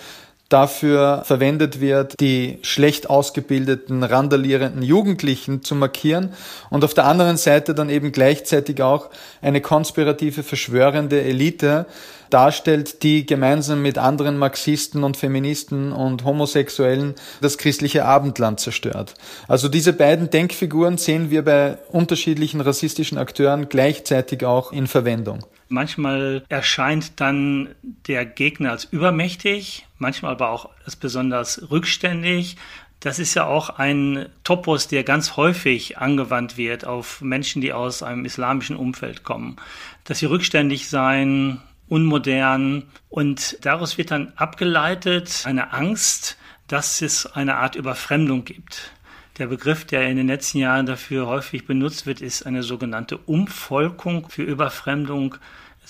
dafür 0.49 1.23
verwendet 1.25 1.81
wird, 1.81 2.19
die 2.19 2.59
schlecht 2.63 3.09
ausgebildeten, 3.09 4.03
randalierenden 4.03 4.83
Jugendlichen 4.83 5.63
zu 5.63 5.77
markieren 5.77 6.35
und 6.71 6.85
auf 6.85 6.93
der 6.93 7.07
anderen 7.07 7.37
Seite 7.37 7.73
dann 7.73 7.89
eben 7.89 8.11
gleichzeitig 8.11 8.83
auch 8.83 9.11
eine 9.41 9.61
konspirative, 9.61 10.43
verschwörende 10.43 11.23
Elite, 11.23 11.87
darstellt, 12.31 13.03
die 13.03 13.27
gemeinsam 13.27 13.83
mit 13.83 13.99
anderen 13.99 14.39
Marxisten 14.39 15.05
und 15.05 15.17
Feministen 15.17 15.93
und 15.93 16.25
Homosexuellen 16.25 17.15
das 17.41 17.59
christliche 17.59 18.05
Abendland 18.05 18.61
zerstört. 18.61 19.15
Also 19.49 19.69
diese 19.69 19.93
beiden 19.93 20.31
Denkfiguren 20.31 20.99
sehen 20.99 21.31
wir 21.31 21.45
bei 21.45 21.79
unterschiedlichen 21.91 22.61
rassistischen 22.61 23.19
Akteuren 23.19 23.69
gleichzeitig 23.69 24.45
auch 24.45 24.73
in 24.73 24.87
Verwendung. 24.87 25.45
Manchmal 25.69 26.43
erscheint 26.49 27.21
dann 27.21 27.69
der 27.83 28.27
Gegner 28.27 28.73
als 28.73 28.85
übermächtig, 28.85 29.87
manchmal 29.99 30.33
aber 30.33 30.51
auch 30.51 30.69
als 30.85 30.97
besonders 30.97 31.71
rückständig. 31.71 32.57
Das 32.99 33.19
ist 33.19 33.35
ja 33.35 33.47
auch 33.47 33.71
ein 33.71 34.27
Topos, 34.45 34.89
der 34.89 35.05
ganz 35.05 35.37
häufig 35.37 35.97
angewandt 35.97 36.57
wird 36.57 36.85
auf 36.85 37.21
Menschen, 37.23 37.63
die 37.63 37.73
aus 37.73 38.03
einem 38.03 38.25
islamischen 38.25 38.77
Umfeld 38.77 39.23
kommen. 39.23 39.57
Dass 40.05 40.19
sie 40.19 40.27
rückständig 40.27 40.89
seien, 40.89 41.63
unmodern 41.91 42.85
und 43.09 43.59
daraus 43.67 43.99
wird 43.99 44.11
dann 44.11 44.33
abgeleitet 44.37 45.43
eine 45.45 45.73
Angst, 45.73 46.39
dass 46.69 47.03
es 47.03 47.27
eine 47.27 47.57
Art 47.57 47.75
Überfremdung 47.75 48.45
gibt. 48.45 48.93
Der 49.39 49.49
Begriff, 49.49 49.85
der 49.85 50.09
in 50.09 50.17
den 50.17 50.29
letzten 50.29 50.59
Jahren 50.59 50.87
dafür 50.87 51.27
häufig 51.27 51.67
benutzt 51.67 52.07
wird, 52.07 52.21
ist 52.21 52.47
eine 52.47 52.63
sogenannte 52.63 53.19
Umvolkung 53.19 54.29
für 54.29 54.43
Überfremdung. 54.43 55.37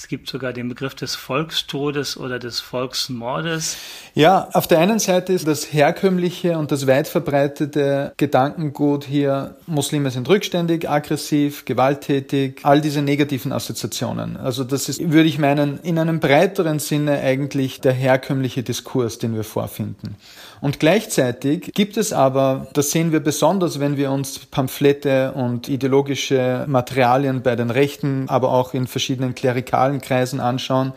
Es 0.00 0.08
gibt 0.08 0.30
sogar 0.30 0.54
den 0.54 0.70
Begriff 0.70 0.94
des 0.94 1.14
Volkstodes 1.14 2.16
oder 2.16 2.38
des 2.38 2.58
Volksmordes. 2.58 3.76
Ja, 4.14 4.48
auf 4.54 4.66
der 4.66 4.78
einen 4.78 4.98
Seite 4.98 5.34
ist 5.34 5.46
das 5.46 5.74
herkömmliche 5.74 6.56
und 6.56 6.72
das 6.72 6.86
weit 6.86 7.06
verbreitete 7.06 8.14
Gedankengut 8.16 9.04
hier, 9.04 9.56
Muslime 9.66 10.10
sind 10.10 10.26
rückständig, 10.26 10.88
aggressiv, 10.88 11.66
gewalttätig, 11.66 12.60
all 12.62 12.80
diese 12.80 13.02
negativen 13.02 13.52
Assoziationen. 13.52 14.38
Also 14.38 14.64
das 14.64 14.88
ist, 14.88 15.12
würde 15.12 15.28
ich 15.28 15.38
meinen, 15.38 15.78
in 15.82 15.98
einem 15.98 16.18
breiteren 16.18 16.78
Sinne 16.78 17.20
eigentlich 17.20 17.82
der 17.82 17.92
herkömmliche 17.92 18.62
Diskurs, 18.62 19.18
den 19.18 19.34
wir 19.34 19.44
vorfinden. 19.44 20.16
Und 20.62 20.78
gleichzeitig 20.78 21.72
gibt 21.74 21.96
es 21.96 22.12
aber, 22.12 22.68
das 22.74 22.90
sehen 22.90 23.12
wir 23.12 23.20
besonders, 23.20 23.80
wenn 23.80 23.96
wir 23.96 24.10
uns 24.10 24.38
Pamphlette 24.38 25.32
und 25.32 25.68
ideologische 25.68 26.64
Materialien 26.68 27.42
bei 27.42 27.56
den 27.56 27.70
Rechten, 27.70 28.28
aber 28.28 28.52
auch 28.52 28.74
in 28.74 28.86
verschiedenen 28.86 29.34
klerikalen 29.34 29.89
Kreisen 29.98 30.38
anschauen, 30.38 30.92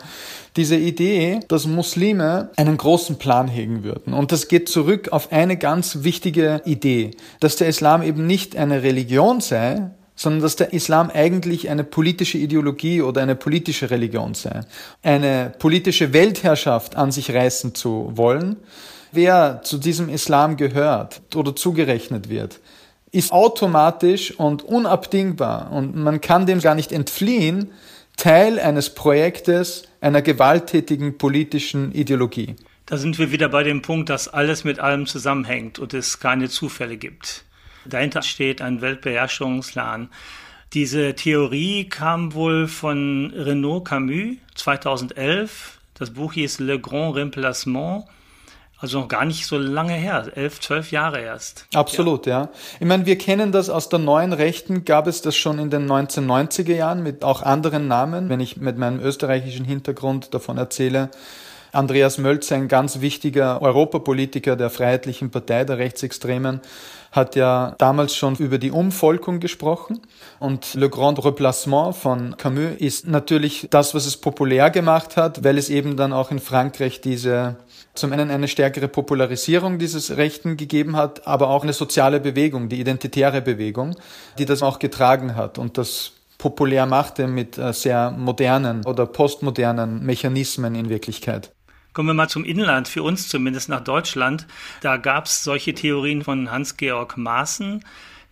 diese 0.56 0.76
Idee, 0.76 1.40
dass 1.48 1.66
Muslime 1.66 2.50
einen 2.56 2.76
großen 2.76 3.18
Plan 3.18 3.48
hegen 3.48 3.82
würden. 3.82 4.14
Und 4.14 4.30
das 4.30 4.46
geht 4.46 4.68
zurück 4.68 5.08
auf 5.10 5.32
eine 5.32 5.56
ganz 5.56 6.04
wichtige 6.04 6.62
Idee, 6.64 7.10
dass 7.40 7.56
der 7.56 7.66
Islam 7.66 8.02
eben 8.02 8.26
nicht 8.28 8.56
eine 8.56 8.84
Religion 8.84 9.40
sei, 9.40 9.90
sondern 10.16 10.42
dass 10.42 10.54
der 10.54 10.72
Islam 10.72 11.10
eigentlich 11.12 11.68
eine 11.68 11.82
politische 11.82 12.38
Ideologie 12.38 13.02
oder 13.02 13.20
eine 13.20 13.34
politische 13.34 13.90
Religion 13.90 14.34
sei. 14.34 14.60
Eine 15.02 15.52
politische 15.58 16.12
Weltherrschaft 16.12 16.94
an 16.94 17.10
sich 17.10 17.34
reißen 17.34 17.74
zu 17.74 18.12
wollen, 18.14 18.56
wer 19.10 19.62
zu 19.62 19.78
diesem 19.78 20.08
Islam 20.08 20.56
gehört 20.56 21.22
oder 21.34 21.56
zugerechnet 21.56 22.28
wird, 22.28 22.60
ist 23.10 23.32
automatisch 23.32 24.38
und 24.38 24.62
unabdingbar 24.62 25.70
und 25.70 25.94
man 25.94 26.20
kann 26.20 26.46
dem 26.46 26.60
gar 26.60 26.74
nicht 26.74 26.90
entfliehen, 26.90 27.70
Teil 28.16 28.58
eines 28.58 28.94
Projektes 28.94 29.88
einer 30.00 30.22
gewalttätigen 30.22 31.18
politischen 31.18 31.92
Ideologie. 31.92 32.56
Da 32.86 32.96
sind 32.96 33.18
wir 33.18 33.32
wieder 33.32 33.48
bei 33.48 33.62
dem 33.62 33.82
Punkt, 33.82 34.10
dass 34.10 34.28
alles 34.28 34.64
mit 34.64 34.78
allem 34.78 35.06
zusammenhängt 35.06 35.78
und 35.78 35.94
es 35.94 36.20
keine 36.20 36.48
Zufälle 36.48 36.96
gibt. 36.96 37.44
Dahinter 37.86 38.22
steht 38.22 38.62
ein 38.62 38.80
Weltbeherrschungsplan. 38.80 40.10
Diese 40.74 41.14
Theorie 41.14 41.88
kam 41.88 42.34
wohl 42.34 42.66
von 42.66 43.32
Renaud 43.34 43.86
Camus 43.86 44.36
2011. 44.54 45.78
Das 45.94 46.10
Buch 46.10 46.32
hieß 46.32 46.58
Le 46.60 46.80
Grand 46.80 47.16
Remplacement 47.16 48.04
also 48.84 49.00
noch 49.00 49.08
gar 49.08 49.24
nicht 49.24 49.46
so 49.46 49.56
lange 49.56 49.94
her, 49.94 50.30
elf, 50.34 50.60
zwölf 50.60 50.90
Jahre 50.90 51.20
erst. 51.20 51.66
Absolut, 51.74 52.26
ja. 52.26 52.42
ja. 52.42 52.48
Ich 52.80 52.86
meine, 52.86 53.06
wir 53.06 53.16
kennen 53.16 53.50
das 53.50 53.70
aus 53.70 53.88
der 53.88 53.98
neuen 53.98 54.32
Rechten, 54.32 54.84
gab 54.84 55.06
es 55.06 55.22
das 55.22 55.36
schon 55.36 55.58
in 55.58 55.70
den 55.70 55.90
1990er 55.90 56.74
Jahren 56.74 57.02
mit 57.02 57.24
auch 57.24 57.42
anderen 57.42 57.88
Namen. 57.88 58.28
Wenn 58.28 58.40
ich 58.40 58.58
mit 58.58 58.76
meinem 58.76 59.00
österreichischen 59.00 59.64
Hintergrund 59.64 60.34
davon 60.34 60.58
erzähle, 60.58 61.10
Andreas 61.72 62.18
Mölz, 62.18 62.52
ein 62.52 62.68
ganz 62.68 63.00
wichtiger 63.00 63.60
Europapolitiker 63.60 64.54
der 64.54 64.70
Freiheitlichen 64.70 65.30
Partei, 65.30 65.64
der 65.64 65.78
Rechtsextremen, 65.78 66.60
hat 67.10 67.36
ja 67.36 67.74
damals 67.78 68.14
schon 68.14 68.36
über 68.36 68.58
die 68.58 68.70
Umvolkung 68.70 69.40
gesprochen. 69.40 70.00
Und 70.38 70.74
Le 70.74 70.90
Grand 70.90 71.24
Replacement 71.24 71.96
von 71.96 72.36
Camus 72.36 72.76
ist 72.78 73.06
natürlich 73.06 73.68
das, 73.70 73.94
was 73.94 74.06
es 74.06 74.16
populär 74.16 74.70
gemacht 74.70 75.16
hat, 75.16 75.42
weil 75.42 75.58
es 75.58 75.70
eben 75.70 75.96
dann 75.96 76.12
auch 76.12 76.30
in 76.30 76.38
Frankreich 76.38 77.00
diese 77.00 77.56
zum 77.94 78.12
einen 78.12 78.30
eine 78.30 78.48
stärkere 78.48 78.88
Popularisierung 78.88 79.78
dieses 79.78 80.16
Rechten 80.16 80.56
gegeben 80.56 80.96
hat, 80.96 81.26
aber 81.26 81.48
auch 81.48 81.62
eine 81.62 81.72
soziale 81.72 82.20
Bewegung, 82.20 82.68
die 82.68 82.80
identitäre 82.80 83.40
Bewegung, 83.40 83.96
die 84.38 84.46
das 84.46 84.62
auch 84.62 84.78
getragen 84.78 85.36
hat 85.36 85.58
und 85.58 85.78
das 85.78 86.12
populär 86.38 86.86
machte 86.86 87.26
mit 87.26 87.56
äh, 87.56 87.72
sehr 87.72 88.10
modernen 88.10 88.84
oder 88.84 89.06
postmodernen 89.06 90.04
Mechanismen 90.04 90.74
in 90.74 90.88
Wirklichkeit. 90.88 91.52
Kommen 91.94 92.08
wir 92.08 92.14
mal 92.14 92.28
zum 92.28 92.44
Inland, 92.44 92.88
für 92.88 93.04
uns 93.04 93.28
zumindest 93.28 93.68
nach 93.68 93.82
Deutschland. 93.82 94.48
Da 94.80 94.96
gab 94.96 95.26
es 95.26 95.44
solche 95.44 95.74
Theorien 95.74 96.22
von 96.22 96.50
Hans-Georg 96.50 97.16
Maaßen, 97.16 97.84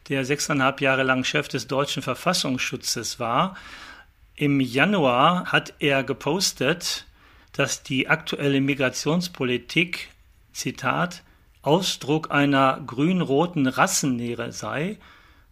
der 0.09 0.25
sechseinhalb 0.25 0.81
Jahre 0.81 1.05
lang 1.05 1.23
Chef 1.23 1.47
des 1.47 1.69
deutschen 1.69 2.03
Verfassungsschutzes 2.03 3.21
war. 3.21 3.57
Im 4.35 4.59
Januar 4.59 5.47
hat 5.47 5.75
er 5.79 6.03
gepostet, 6.03 7.07
dass 7.53 7.83
die 7.83 8.09
aktuelle 8.09 8.61
Migrationspolitik, 8.61 10.09
Zitat, 10.53 11.23
Ausdruck 11.63 12.31
einer 12.31 12.83
grün-roten 12.87 13.67
Rassenlehre 13.67 14.53
sei, 14.53 14.99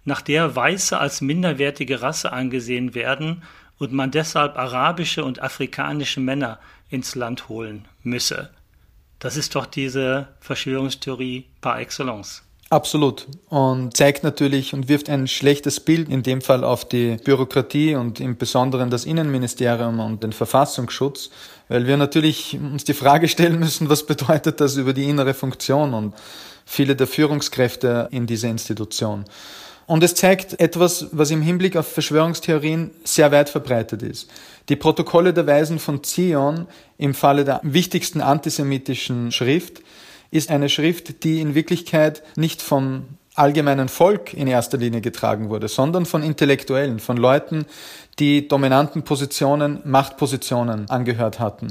nach 0.04 0.23
der 0.23 0.57
Weiße 0.57 0.99
als 0.99 1.21
minderwertige 1.21 2.02
Rasse 2.02 2.33
angesehen 2.33 2.95
werden 2.95 3.42
und 3.78 3.92
man 3.92 4.11
deshalb 4.11 4.57
arabische 4.57 5.25
und 5.25 5.40
afrikanische 5.40 6.21
Männer 6.21 6.59
ins 6.88 7.14
Land 7.14 7.49
holen 7.49 7.87
müsse. 8.02 8.50
Das 9.19 9.37
ist 9.37 9.54
doch 9.54 9.66
diese 9.66 10.28
Verschwörungstheorie 10.40 11.47
par 11.61 11.78
excellence. 11.78 12.42
Absolut. 12.71 13.26
Und 13.49 13.97
zeigt 13.97 14.23
natürlich 14.23 14.75
und 14.75 14.88
wirft 14.88 15.11
ein 15.11 15.26
schlechtes 15.26 15.80
Bild 15.80 16.09
in 16.09 16.23
dem 16.23 16.40
Fall 16.40 16.62
auf 16.62 16.88
die 16.88 17.16
Bürokratie 17.16 17.97
und 17.97 18.21
im 18.21 18.37
Besonderen 18.37 18.90
das 18.90 19.04
Innenministerium 19.04 19.99
und 19.99 20.23
den 20.23 20.33
Verfassungsschutz, 20.33 21.30
weil 21.70 21.86
wir 21.86 21.96
natürlich 21.96 22.58
uns 22.60 22.82
die 22.82 22.94
Frage 22.94 23.28
stellen 23.28 23.58
müssen, 23.60 23.88
was 23.88 24.04
bedeutet 24.04 24.60
das 24.60 24.76
über 24.76 24.92
die 24.92 25.08
innere 25.08 25.34
Funktion 25.34 25.94
und 25.94 26.14
viele 26.66 26.96
der 26.96 27.06
Führungskräfte 27.06 28.08
in 28.10 28.26
dieser 28.26 28.48
Institution. 28.48 29.24
Und 29.86 30.02
es 30.02 30.14
zeigt 30.14 30.60
etwas, 30.60 31.06
was 31.12 31.30
im 31.30 31.42
Hinblick 31.42 31.76
auf 31.76 31.86
Verschwörungstheorien 31.86 32.90
sehr 33.04 33.30
weit 33.30 33.48
verbreitet 33.48 34.02
ist. 34.02 34.28
Die 34.68 34.74
Protokolle 34.74 35.32
der 35.32 35.46
Weisen 35.46 35.78
von 35.78 36.02
Zion 36.02 36.66
im 36.98 37.14
Falle 37.14 37.44
der 37.44 37.60
wichtigsten 37.62 38.20
antisemitischen 38.20 39.30
Schrift 39.30 39.80
ist 40.32 40.50
eine 40.50 40.68
Schrift, 40.68 41.22
die 41.22 41.40
in 41.40 41.54
Wirklichkeit 41.54 42.24
nicht 42.34 42.62
vom 42.62 43.04
allgemeinen 43.34 43.88
Volk 43.88 44.34
in 44.34 44.46
erster 44.46 44.78
Linie 44.78 45.00
getragen 45.00 45.50
wurde, 45.50 45.68
sondern 45.68 46.04
von 46.04 46.22
Intellektuellen, 46.22 46.99
von 46.99 47.16
Leuten, 47.16 47.66
die 48.18 48.49
dominanten 48.49 49.02
Positionen, 49.02 49.80
Machtpositionen 49.84 50.90
angehört 50.90 51.38
hatten. 51.38 51.68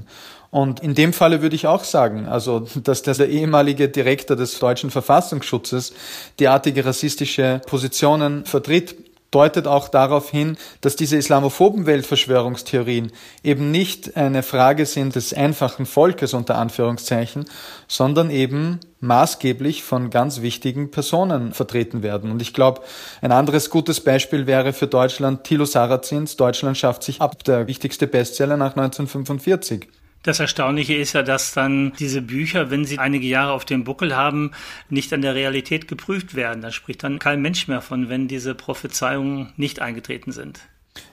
Und 0.51 0.79
in 0.79 0.95
dem 0.95 1.13
Falle 1.13 1.43
würde 1.43 1.55
ich 1.55 1.67
auch 1.67 1.83
sagen, 1.83 2.27
also, 2.27 2.65
dass 2.83 3.03
der 3.03 3.29
ehemalige 3.29 3.87
Direktor 3.87 4.35
des 4.35 4.57
deutschen 4.57 4.89
Verfassungsschutzes 4.89 5.93
derartige 6.39 6.85
rassistische 6.85 7.61
Positionen 7.67 8.45
vertritt, 8.45 8.95
deutet 9.31 9.67
auch 9.67 9.89
darauf 9.89 10.29
hin, 10.29 10.57
dass 10.81 10.95
diese 10.95 11.17
islamophoben 11.17 11.85
Weltverschwörungstheorien 11.85 13.11
eben 13.43 13.71
nicht 13.71 14.17
eine 14.17 14.43
Frage 14.43 14.85
sind 14.85 15.15
des 15.15 15.33
einfachen 15.33 15.85
Volkes 15.85 16.33
unter 16.33 16.57
Anführungszeichen, 16.57 17.45
sondern 17.87 18.31
eben 18.31 18.79
maßgeblich 19.01 19.83
von 19.83 20.09
ganz 20.09 20.41
wichtigen 20.41 20.91
Personen 20.91 21.53
vertreten 21.53 22.03
werden. 22.03 22.31
Und 22.31 22.41
ich 22.41 22.53
glaube, 22.53 22.81
ein 23.21 23.31
anderes 23.31 23.69
gutes 23.69 24.01
Beispiel 24.01 24.47
wäre 24.47 24.73
für 24.73 24.87
Deutschland 24.87 25.43
Thilo 25.43 25.65
Sarrazins 25.65 26.35
Deutschland 26.35 26.77
schafft 26.77 27.03
sich 27.03 27.21
ab, 27.21 27.43
der 27.43 27.67
wichtigste 27.67 28.07
Bestseller 28.07 28.57
nach 28.57 28.75
1945. 28.75 29.87
Das 30.23 30.39
Erstaunliche 30.39 30.95
ist 30.95 31.13
ja, 31.13 31.23
dass 31.23 31.53
dann 31.53 31.93
diese 31.97 32.21
Bücher, 32.21 32.69
wenn 32.69 32.83
sie 32.83 32.99
einige 32.99 33.25
Jahre 33.25 33.53
auf 33.53 33.63
dem 33.63 33.85
Buckel 33.85 34.15
haben, 34.15 34.51
nicht 34.89 35.13
an 35.13 35.21
der 35.21 35.33
Realität 35.33 35.87
geprüft 35.87 36.35
werden. 36.35 36.61
Da 36.61 36.71
spricht 36.71 37.03
dann 37.03 37.19
kein 37.19 37.41
Mensch 37.41 37.67
mehr 37.67 37.81
von, 37.81 38.09
wenn 38.09 38.27
diese 38.27 38.53
Prophezeiungen 38.53 39.53
nicht 39.55 39.81
eingetreten 39.81 40.33
sind. 40.33 40.59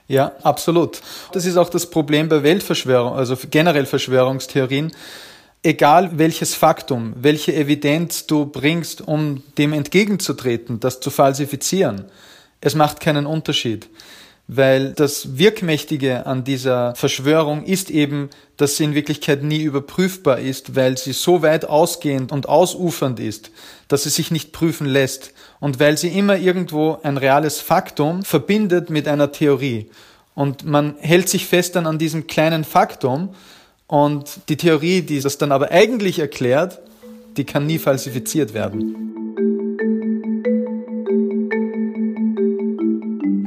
Ja, 0.09 0.33
absolut. 0.43 1.01
Das 1.33 1.47
ist 1.47 1.57
auch 1.57 1.69
das 1.69 1.91
Problem 1.91 2.29
bei 2.29 2.43
Weltverschwörung, 2.43 3.15
also 3.15 3.37
generell 3.51 3.87
Verschwörungstheorien. 3.87 4.93
Egal 5.63 6.19
welches 6.19 6.55
Faktum, 6.55 7.15
welche 7.17 7.55
Evidenz 7.55 8.27
du 8.27 8.47
bringst, 8.47 9.01
um 9.01 9.43
dem 9.59 9.73
entgegenzutreten, 9.73 10.81
das 10.81 11.01
zu 11.01 11.11
falsifizieren, 11.11 12.05
es 12.61 12.75
macht 12.75 13.01
keinen 13.01 13.27
Unterschied 13.27 13.89
weil 14.49 14.93
das 14.93 15.39
Wirkmächtige 15.39 16.27
an 16.27 16.45
dieser 16.45 16.95
Verschwörung 16.95 17.65
ist 17.65 17.91
eben, 17.91 18.31
dass 18.57 18.77
sie 18.77 18.85
in 18.85 18.95
Wirklichkeit 18.95 19.43
nie 19.43 19.63
überprüfbar 19.63 20.39
ist, 20.39 20.77
weil 20.77 20.97
sie 20.97 21.13
so 21.13 21.43
weit 21.43 21.65
ausgehend 21.65 22.31
und 22.31 22.49
ausufernd 22.49 23.19
ist, 23.19 23.51
dass 23.89 24.05
sie 24.05 24.11
sich 24.11 24.31
nicht 24.31 24.53
prüfen 24.53 24.87
lässt 24.87 25.33
und 25.59 25.81
weil 25.81 25.97
sie 25.99 26.17
immer 26.17 26.37
irgendwo 26.37 26.99
ein 27.03 27.17
reales 27.17 27.61
Faktum 27.61 28.23
verbindet 28.23 28.89
mit 28.89 29.09
einer 29.09 29.33
Theorie. 29.33 29.91
Und 30.35 30.65
man 30.65 30.97
hält 31.01 31.29
sich 31.29 31.47
fest 31.47 31.77
dann 31.77 31.87
an 31.87 31.99
diesem 31.99 32.27
kleinen 32.27 32.65
Faktum 32.65 33.31
und 33.89 34.41
die 34.49 34.57
Theorie, 34.57 35.03
die 35.03 35.21
das 35.21 35.39
dann 35.39 35.51
aber 35.51 35.71
eigentlich 35.71 36.19
erklärt, 36.19 36.81
die 37.37 37.45
kann 37.45 37.67
nie 37.67 37.79
falsifiziert 37.79 38.55
werden. 38.55 39.56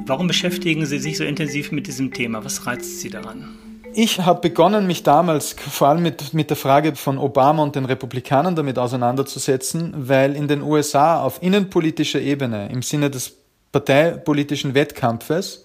Warum 0.09 0.25
beschäftigen 0.25 0.87
Sie 0.87 0.97
sich 0.97 1.17
so 1.17 1.23
intensiv 1.23 1.71
mit 1.71 1.85
diesem 1.85 2.11
Thema? 2.11 2.43
Was 2.43 2.65
reizt 2.65 2.99
Sie 2.99 3.11
daran? 3.11 3.55
Ich 3.93 4.19
habe 4.19 4.41
begonnen, 4.41 4.87
mich 4.87 5.03
damals 5.03 5.53
vor 5.53 5.87
allem 5.87 6.01
mit, 6.01 6.33
mit 6.33 6.49
der 6.49 6.57
Frage 6.57 6.95
von 6.95 7.19
Obama 7.19 7.61
und 7.61 7.75
den 7.75 7.85
Republikanern 7.85 8.55
damit 8.55 8.79
auseinanderzusetzen, 8.79 9.93
weil 9.95 10.35
in 10.35 10.47
den 10.47 10.63
USA 10.63 11.21
auf 11.21 11.43
innenpolitischer 11.43 12.19
Ebene 12.19 12.69
im 12.71 12.81
Sinne 12.81 13.11
des 13.11 13.37
parteipolitischen 13.71 14.73
Wettkampfes 14.73 15.61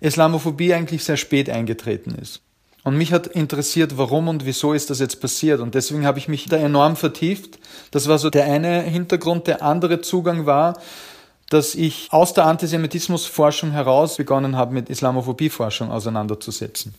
Islamophobie 0.00 0.74
eigentlich 0.74 1.02
sehr 1.02 1.16
spät 1.16 1.48
eingetreten 1.48 2.14
ist. 2.14 2.42
Und 2.84 2.98
mich 2.98 3.14
hat 3.14 3.26
interessiert, 3.26 3.96
warum 3.96 4.28
und 4.28 4.44
wieso 4.44 4.74
ist 4.74 4.90
das 4.90 5.00
jetzt 5.00 5.18
passiert. 5.22 5.60
Und 5.60 5.74
deswegen 5.74 6.04
habe 6.04 6.18
ich 6.18 6.28
mich 6.28 6.44
da 6.44 6.58
enorm 6.58 6.94
vertieft. 6.94 7.58
Das 7.90 8.06
war 8.06 8.18
so 8.18 8.28
der 8.28 8.44
eine 8.44 8.82
Hintergrund. 8.82 9.46
Der 9.46 9.62
andere 9.62 10.02
Zugang 10.02 10.44
war, 10.44 10.78
dass 11.50 11.74
ich 11.74 12.08
aus 12.10 12.34
der 12.34 12.46
Antisemitismusforschung 12.46 13.70
heraus 13.70 14.16
begonnen 14.16 14.56
habe, 14.56 14.74
mit 14.74 14.90
Islamophobieforschung 14.90 15.90
auseinanderzusetzen. 15.90 16.94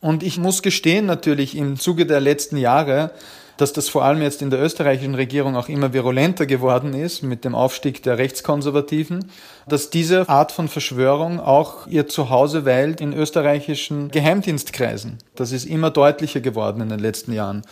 Und 0.00 0.22
ich 0.22 0.38
muss 0.38 0.62
gestehen 0.62 1.06
natürlich 1.06 1.56
im 1.56 1.78
Zuge 1.78 2.06
der 2.06 2.20
letzten 2.20 2.56
Jahre, 2.56 3.12
dass 3.56 3.72
das 3.72 3.88
vor 3.88 4.04
allem 4.04 4.20
jetzt 4.22 4.42
in 4.42 4.50
der 4.50 4.60
österreichischen 4.60 5.14
Regierung 5.14 5.56
auch 5.56 5.68
immer 5.68 5.92
virulenter 5.92 6.46
geworden 6.46 6.94
ist 6.94 7.22
mit 7.22 7.44
dem 7.44 7.54
Aufstieg 7.54 8.02
der 8.02 8.18
Rechtskonservativen, 8.18 9.30
dass 9.66 9.90
diese 9.90 10.28
Art 10.28 10.52
von 10.52 10.68
Verschwörung 10.68 11.40
auch 11.40 11.86
ihr 11.86 12.06
Zuhause 12.06 12.64
weilt 12.66 13.00
in 13.00 13.14
österreichischen 13.14 14.10
Geheimdienstkreisen. 14.10 15.18
Das 15.34 15.52
ist 15.52 15.64
immer 15.64 15.90
deutlicher 15.90 16.40
geworden 16.40 16.82
in 16.82 16.90
den 16.90 17.00
letzten 17.00 17.32
Jahren. 17.32 17.62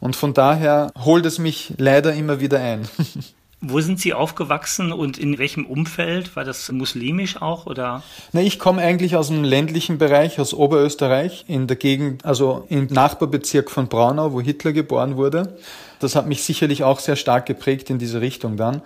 Und 0.00 0.14
von 0.14 0.32
daher 0.34 0.92
holt 1.04 1.26
es 1.26 1.38
mich 1.38 1.74
leider 1.76 2.14
immer 2.14 2.40
wieder 2.40 2.60
ein. 2.60 2.88
Wo 3.64 3.80
sind 3.80 4.00
Sie 4.00 4.12
aufgewachsen 4.12 4.92
und 4.92 5.18
in 5.18 5.38
welchem 5.38 5.64
Umfeld? 5.66 6.34
War 6.34 6.42
das 6.42 6.72
muslimisch 6.72 7.40
auch 7.40 7.66
oder? 7.66 8.02
Na, 8.32 8.40
ich 8.40 8.58
komme 8.58 8.82
eigentlich 8.82 9.14
aus 9.14 9.28
dem 9.28 9.44
ländlichen 9.44 9.98
Bereich, 9.98 10.40
aus 10.40 10.52
Oberösterreich, 10.52 11.44
in 11.46 11.68
der 11.68 11.76
Gegend, 11.76 12.24
also 12.24 12.66
im 12.70 12.86
Nachbarbezirk 12.86 13.70
von 13.70 13.86
Braunau, 13.86 14.32
wo 14.32 14.40
Hitler 14.40 14.72
geboren 14.72 15.16
wurde. 15.16 15.56
Das 16.00 16.16
hat 16.16 16.26
mich 16.26 16.42
sicherlich 16.42 16.82
auch 16.82 16.98
sehr 16.98 17.14
stark 17.14 17.46
geprägt 17.46 17.88
in 17.88 18.00
diese 18.00 18.20
Richtung 18.20 18.56
dann. 18.56 18.82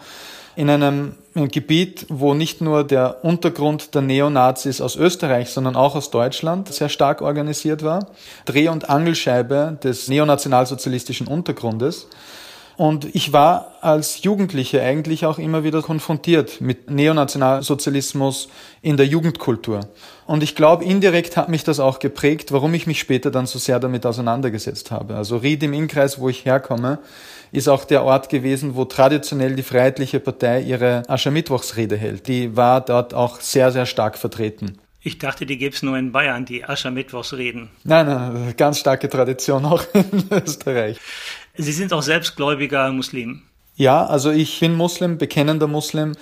In 0.57 0.69
einem 0.69 1.15
Gebiet, 1.35 2.05
wo 2.11 2.35
nicht 2.35 2.61
nur 2.61 2.85
der 2.85 3.25
Untergrund 3.25 3.95
der 3.95 4.03
Neonazis 4.03 4.83
aus 4.83 4.97
Österreich, 4.97 5.49
sondern 5.49 5.75
auch 5.75 5.95
aus 5.95 6.11
Deutschland 6.11 6.69
sehr 6.73 6.91
stark 6.91 7.23
organisiert 7.23 7.83
war. 7.83 8.09
Dreh- 8.45 8.69
und 8.69 8.91
Angelscheibe 8.91 9.79
des 9.83 10.09
neonationalsozialistischen 10.09 11.29
Untergrundes. 11.29 12.09
Und 12.77 13.15
ich 13.15 13.33
war 13.33 13.73
als 13.81 14.23
Jugendliche 14.23 14.83
eigentlich 14.83 15.25
auch 15.25 15.39
immer 15.39 15.65
wieder 15.65 15.81
konfrontiert 15.81 16.61
mit 16.61 16.91
Neonationalsozialismus 16.91 18.49
in 18.83 18.99
der 18.99 19.07
Jugendkultur. 19.07 19.81
Und 20.27 20.43
ich 20.43 20.55
glaube, 20.55 20.85
indirekt 20.85 21.39
hat 21.39 21.49
mich 21.49 21.65
das 21.65 21.81
auch 21.81 21.99
geprägt, 21.99 22.53
warum 22.53 22.75
ich 22.75 22.87
mich 22.87 22.99
später 22.99 23.31
dann 23.31 23.47
so 23.47 23.59
sehr 23.59 23.81
damit 23.81 24.05
auseinandergesetzt 24.05 24.91
habe. 24.91 25.17
Also 25.17 25.39
Ried 25.39 25.63
im 25.63 25.73
Innkreis, 25.73 26.19
wo 26.19 26.29
ich 26.29 26.45
herkomme, 26.45 26.99
ist 27.51 27.69
auch 27.69 27.85
der 27.85 28.05
Ort 28.05 28.29
gewesen, 28.29 28.75
wo 28.75 28.85
traditionell 28.85 29.55
die 29.55 29.63
Freiheitliche 29.63 30.21
Partei 30.21 30.61
ihre 30.61 31.03
Aschermittwochsrede 31.09 31.97
hält. 31.97 32.29
Die 32.29 32.57
war 32.57 32.83
dort 32.83 33.15
auch 33.15 33.41
sehr, 33.41 33.73
sehr 33.73 33.87
stark 33.87 34.19
vertreten. 34.19 34.79
Ich 35.07 35.19
dachte, 35.19 35.47
die 35.47 35.57
gäbe 35.57 35.73
es 35.73 35.85
nur 35.85 35.97
in 35.97 36.11
Bayern, 36.11 36.45
die 36.45 36.65
Aschermittwochsreden. 36.65 37.71
Nein, 37.85 38.07
nein, 38.07 38.55
ganz 38.57 38.81
starke 38.81 39.09
Tradition 39.09 39.65
auch 39.65 39.85
in 39.95 40.25
Österreich. 40.31 40.99
Sie 41.59 41.73
sind 41.73 41.93
auch 41.93 42.03
selbst 42.03 42.37
gläubiger 42.37 42.91
Muslim. 42.93 43.43
Ja, 43.77 44.07
also 44.07 44.31
ich 44.31 44.59
bin 44.61 44.75
Muslim, 44.75 45.19
bekennender 45.19 45.67
Muslim. 45.67 46.13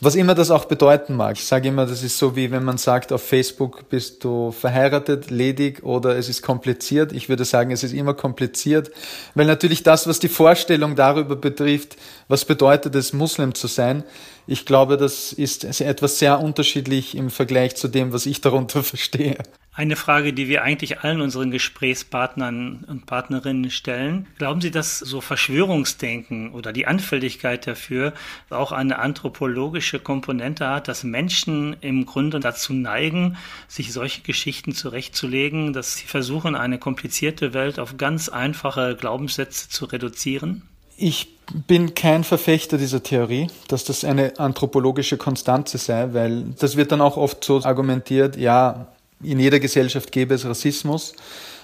Was 0.00 0.16
immer 0.16 0.34
das 0.34 0.50
auch 0.50 0.64
bedeuten 0.64 1.14
mag. 1.14 1.36
Ich 1.36 1.46
sage 1.46 1.68
immer, 1.68 1.86
das 1.86 2.02
ist 2.02 2.18
so 2.18 2.34
wie 2.34 2.50
wenn 2.50 2.64
man 2.64 2.78
sagt, 2.78 3.12
auf 3.12 3.22
Facebook 3.22 3.88
bist 3.88 4.24
du 4.24 4.50
verheiratet, 4.50 5.30
ledig 5.30 5.82
oder 5.84 6.16
es 6.16 6.28
ist 6.28 6.42
kompliziert. 6.42 7.12
Ich 7.12 7.28
würde 7.28 7.44
sagen, 7.44 7.70
es 7.70 7.84
ist 7.84 7.92
immer 7.92 8.12
kompliziert, 8.12 8.90
weil 9.34 9.46
natürlich 9.46 9.82
das, 9.82 10.06
was 10.08 10.18
die 10.18 10.28
Vorstellung 10.28 10.96
darüber 10.96 11.36
betrifft, 11.36 11.96
was 12.28 12.44
bedeutet 12.44 12.94
es, 12.96 13.12
Muslim 13.12 13.54
zu 13.54 13.66
sein, 13.68 14.02
ich 14.46 14.66
glaube, 14.66 14.96
das 14.96 15.32
ist 15.32 15.64
etwas 15.80 16.18
sehr 16.18 16.40
unterschiedlich 16.40 17.16
im 17.16 17.30
Vergleich 17.30 17.76
zu 17.76 17.88
dem, 17.88 18.12
was 18.12 18.26
ich 18.26 18.40
darunter 18.40 18.82
verstehe. 18.82 19.38
Eine 19.76 19.96
Frage, 19.96 20.32
die 20.32 20.46
wir 20.46 20.62
eigentlich 20.62 21.00
allen 21.00 21.20
unseren 21.20 21.50
Gesprächspartnern 21.50 22.84
und 22.86 23.06
Partnerinnen 23.06 23.72
stellen. 23.72 24.28
Glauben 24.38 24.60
Sie, 24.60 24.70
dass 24.70 25.00
so 25.00 25.20
Verschwörungsdenken 25.20 26.52
oder 26.52 26.72
die 26.72 26.86
Anfälligkeit 26.86 27.66
dafür 27.66 28.12
auch 28.50 28.70
eine 28.70 29.00
anthropologische 29.00 29.98
Komponente 29.98 30.68
hat, 30.68 30.86
dass 30.86 31.02
Menschen 31.02 31.74
im 31.80 32.06
Grunde 32.06 32.38
dazu 32.38 32.72
neigen, 32.72 33.36
sich 33.66 33.92
solche 33.92 34.22
Geschichten 34.22 34.74
zurechtzulegen, 34.74 35.72
dass 35.72 35.96
sie 35.96 36.06
versuchen, 36.06 36.54
eine 36.54 36.78
komplizierte 36.78 37.52
Welt 37.52 37.80
auf 37.80 37.96
ganz 37.96 38.28
einfache 38.28 38.94
Glaubenssätze 38.94 39.68
zu 39.68 39.86
reduzieren? 39.86 40.62
Ich 40.96 41.34
bin 41.66 41.94
kein 41.94 42.22
Verfechter 42.22 42.78
dieser 42.78 43.02
Theorie, 43.02 43.48
dass 43.66 43.84
das 43.84 44.04
eine 44.04 44.38
anthropologische 44.38 45.16
Konstanze 45.16 45.78
sei, 45.78 46.14
weil 46.14 46.54
das 46.60 46.76
wird 46.76 46.92
dann 46.92 47.00
auch 47.00 47.16
oft 47.16 47.42
so 47.42 47.64
argumentiert, 47.64 48.36
ja, 48.36 48.86
in 49.24 49.38
jeder 49.40 49.60
Gesellschaft 49.60 50.12
gäbe 50.12 50.34
es 50.34 50.44
Rassismus. 50.44 51.14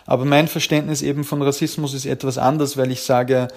Aber 0.06 0.24
mein 0.24 0.48
Verständnis 0.48 1.02
eben 1.02 1.24
von 1.24 1.42
Rassismus 1.42 1.94
ist 1.94 2.06
etwas 2.06 2.38
anders, 2.38 2.76
weil 2.76 2.90
ich 2.90 3.02
sage, 3.02 3.48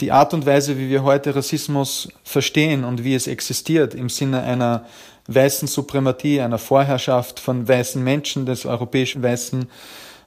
die 0.00 0.12
Art 0.12 0.34
und 0.34 0.44
Weise, 0.46 0.78
wie 0.78 0.90
wir 0.90 1.02
heute 1.02 1.34
Rassismus 1.34 2.08
verstehen 2.22 2.84
und 2.84 3.02
wie 3.02 3.14
es 3.14 3.26
existiert 3.26 3.94
im 3.94 4.08
Sinne 4.08 4.42
einer 4.42 4.84
weißen 5.26 5.66
Suprematie, 5.66 6.40
einer 6.40 6.58
Vorherrschaft 6.58 7.40
von 7.40 7.66
weißen 7.66 8.02
Menschen, 8.02 8.46
des 8.46 8.66
europäischen 8.66 9.22
Weißen, 9.22 9.66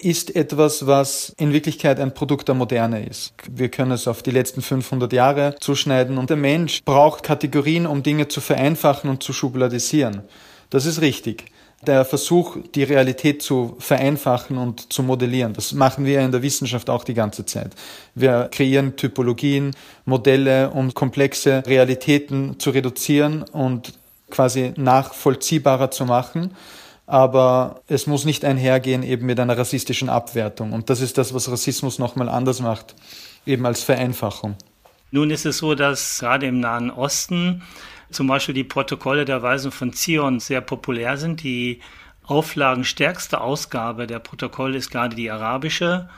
ist 0.01 0.35
etwas, 0.35 0.87
was 0.87 1.33
in 1.37 1.53
Wirklichkeit 1.53 1.99
ein 1.99 2.13
Produkt 2.13 2.47
der 2.47 2.55
Moderne 2.55 3.05
ist. 3.05 3.33
Wir 3.49 3.69
können 3.69 3.91
es 3.91 4.07
auf 4.07 4.23
die 4.23 4.31
letzten 4.31 4.61
500 4.61 5.11
Jahre 5.13 5.55
zuschneiden 5.59 6.17
und 6.17 6.29
der 6.29 6.37
Mensch 6.37 6.83
braucht 6.83 7.23
Kategorien, 7.23 7.85
um 7.85 8.01
Dinge 8.01 8.27
zu 8.27 8.41
vereinfachen 8.41 9.09
und 9.09 9.21
zu 9.21 9.33
schubladisieren. 9.33 10.23
Das 10.69 10.85
ist 10.85 11.01
richtig 11.01 11.45
der 11.81 12.03
Versuch, 12.03 12.57
die 12.75 12.83
Realität 12.83 13.41
zu 13.41 13.75
vereinfachen 13.79 14.57
und 14.57 14.91
zu 14.91 15.01
modellieren. 15.01 15.53
Das 15.53 15.71
machen 15.71 16.05
wir 16.05 16.19
in 16.21 16.31
der 16.31 16.41
Wissenschaft 16.41 16.89
auch 16.89 17.03
die 17.03 17.13
ganze 17.13 17.45
Zeit. 17.45 17.73
Wir 18.15 18.49
kreieren 18.51 18.95
Typologien, 18.97 19.75
Modelle, 20.05 20.71
um 20.71 20.93
komplexe 20.93 21.63
Realitäten 21.65 22.59
zu 22.59 22.71
reduzieren 22.71 23.43
und 23.43 23.93
quasi 24.29 24.73
nachvollziehbarer 24.75 25.89
zu 25.91 26.05
machen. 26.05 26.55
Aber 27.07 27.81
es 27.87 28.05
muss 28.05 28.25
nicht 28.25 28.45
einhergehen 28.45 29.01
eben 29.01 29.25
mit 29.25 29.39
einer 29.39 29.57
rassistischen 29.57 30.09
Abwertung. 30.09 30.73
Und 30.73 30.89
das 30.89 31.01
ist 31.01 31.17
das, 31.17 31.33
was 31.33 31.49
Rassismus 31.49 31.97
nochmal 31.97 32.29
anders 32.29 32.59
macht, 32.59 32.93
eben 33.45 33.65
als 33.65 33.81
Vereinfachung. 33.81 34.55
Nun 35.11 35.31
ist 35.31 35.45
es 35.45 35.57
so, 35.57 35.73
dass 35.73 36.19
gerade 36.19 36.45
im 36.45 36.59
Nahen 36.59 36.91
Osten 36.91 37.63
zum 38.11 38.27
Beispiel 38.27 38.55
die 38.55 38.63
Protokolle 38.63 39.25
der 39.25 39.41
Weisen 39.41 39.71
von 39.71 39.93
Zion 39.93 40.39
sehr 40.39 40.61
populär 40.61 41.17
sind. 41.17 41.43
Die 41.43 41.81
auflagenstärkste 42.23 43.41
Ausgabe 43.41 44.07
der 44.07 44.19
Protokolle 44.19 44.77
ist 44.77 44.91
gerade 44.91 45.15
die 45.15 45.31
arabische. 45.31 46.09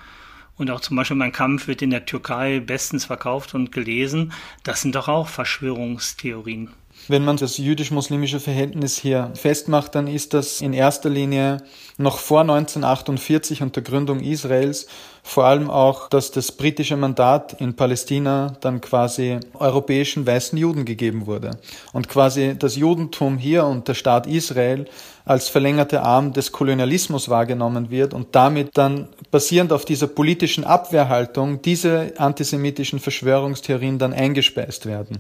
Und 0.58 0.70
auch 0.70 0.82
zum 0.82 0.98
Beispiel 0.98 1.18
mein 1.18 1.32
Kampf 1.32 1.68
wird 1.68 1.82
in 1.82 1.90
der 1.90 2.06
Türkei 2.06 2.60
bestens 2.60 3.06
verkauft 3.06 3.56
und 3.56 3.72
gelesen. 3.72 4.34
Das 4.64 4.82
sind 4.82 4.96
doch 4.96 5.08
auch 5.08 5.28
Verschwörungstheorien. 5.28 6.70
Wenn 7.08 7.26
man 7.26 7.38
das 7.38 7.58
jüdisch-muslimische 7.58 8.40
Verhältnis 8.40 8.98
hier 8.98 9.32
festmacht, 9.34 9.96
dann 9.96 10.08
ist 10.08 10.34
das 10.34 10.62
in 10.62 10.74
erster 10.74 11.10
Linie 11.10 11.58
noch 11.98 12.20
vor 12.20 12.42
1948 12.42 13.62
und 13.62 13.76
der 13.76 13.84
Gründung 13.84 14.20
Israels 14.22 14.88
vor 15.24 15.46
allem 15.46 15.70
auch, 15.70 16.10
dass 16.10 16.32
das 16.32 16.52
britische 16.52 16.98
Mandat 16.98 17.60
in 17.62 17.76
Palästina 17.76 18.54
dann 18.62 18.82
quasi 18.82 19.40
europäischen 19.54 20.26
weißen 20.26 20.58
Juden 20.58 20.84
gegeben 20.84 21.28
wurde. 21.28 21.60
Und 21.94 22.10
quasi 22.10 22.56
das 22.58 22.76
Judentum 22.76 23.38
hier 23.38 23.66
und 23.66 23.88
der 23.88 23.94
Staat 23.94 24.26
Israel 24.26 24.88
als 25.26 25.50
verlängerte 25.50 26.02
Arm 26.02 26.34
des 26.34 26.52
Kolonialismus 26.52 27.30
wahrgenommen 27.30 27.90
wird 27.90 28.14
und 28.14 28.36
damit 28.36 28.78
dann 28.78 29.10
basierend 29.30 29.72
auf 29.72 29.86
dieser 29.86 30.08
politischen 30.08 30.64
Abwehrhaltung 30.64 31.62
diese 31.62 32.14
antisemitischen 32.18 33.00
Verschwörungstheorien 33.00 34.00
dann 34.00 34.14
eingespeist 34.14 34.86
werden. 34.86 35.20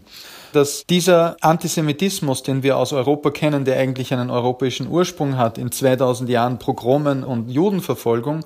Dass 0.54 0.86
dieser 0.86 1.38
Antisemitismus, 1.42 2.44
den 2.44 2.64
wir 2.64 2.78
aus 2.78 2.94
Europa 2.94 3.30
kennen, 3.30 3.64
der 3.64 3.78
eigentlich 3.78 4.14
einen 4.14 4.30
europäischen 4.30 4.88
Ursprung 4.88 5.38
hat, 5.38 5.58
in 5.58 5.72
2000 5.72 6.30
Jahren 6.30 6.60
Pogromen 6.60 7.24
und 7.24 7.50
Judenverfolgung, 7.50 8.44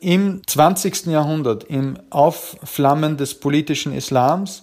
im 0.00 0.42
20. 0.46 1.06
Jahrhundert, 1.06 1.64
im 1.64 1.98
Aufflammen 2.10 3.16
des 3.16 3.34
politischen 3.34 3.92
Islams, 3.92 4.62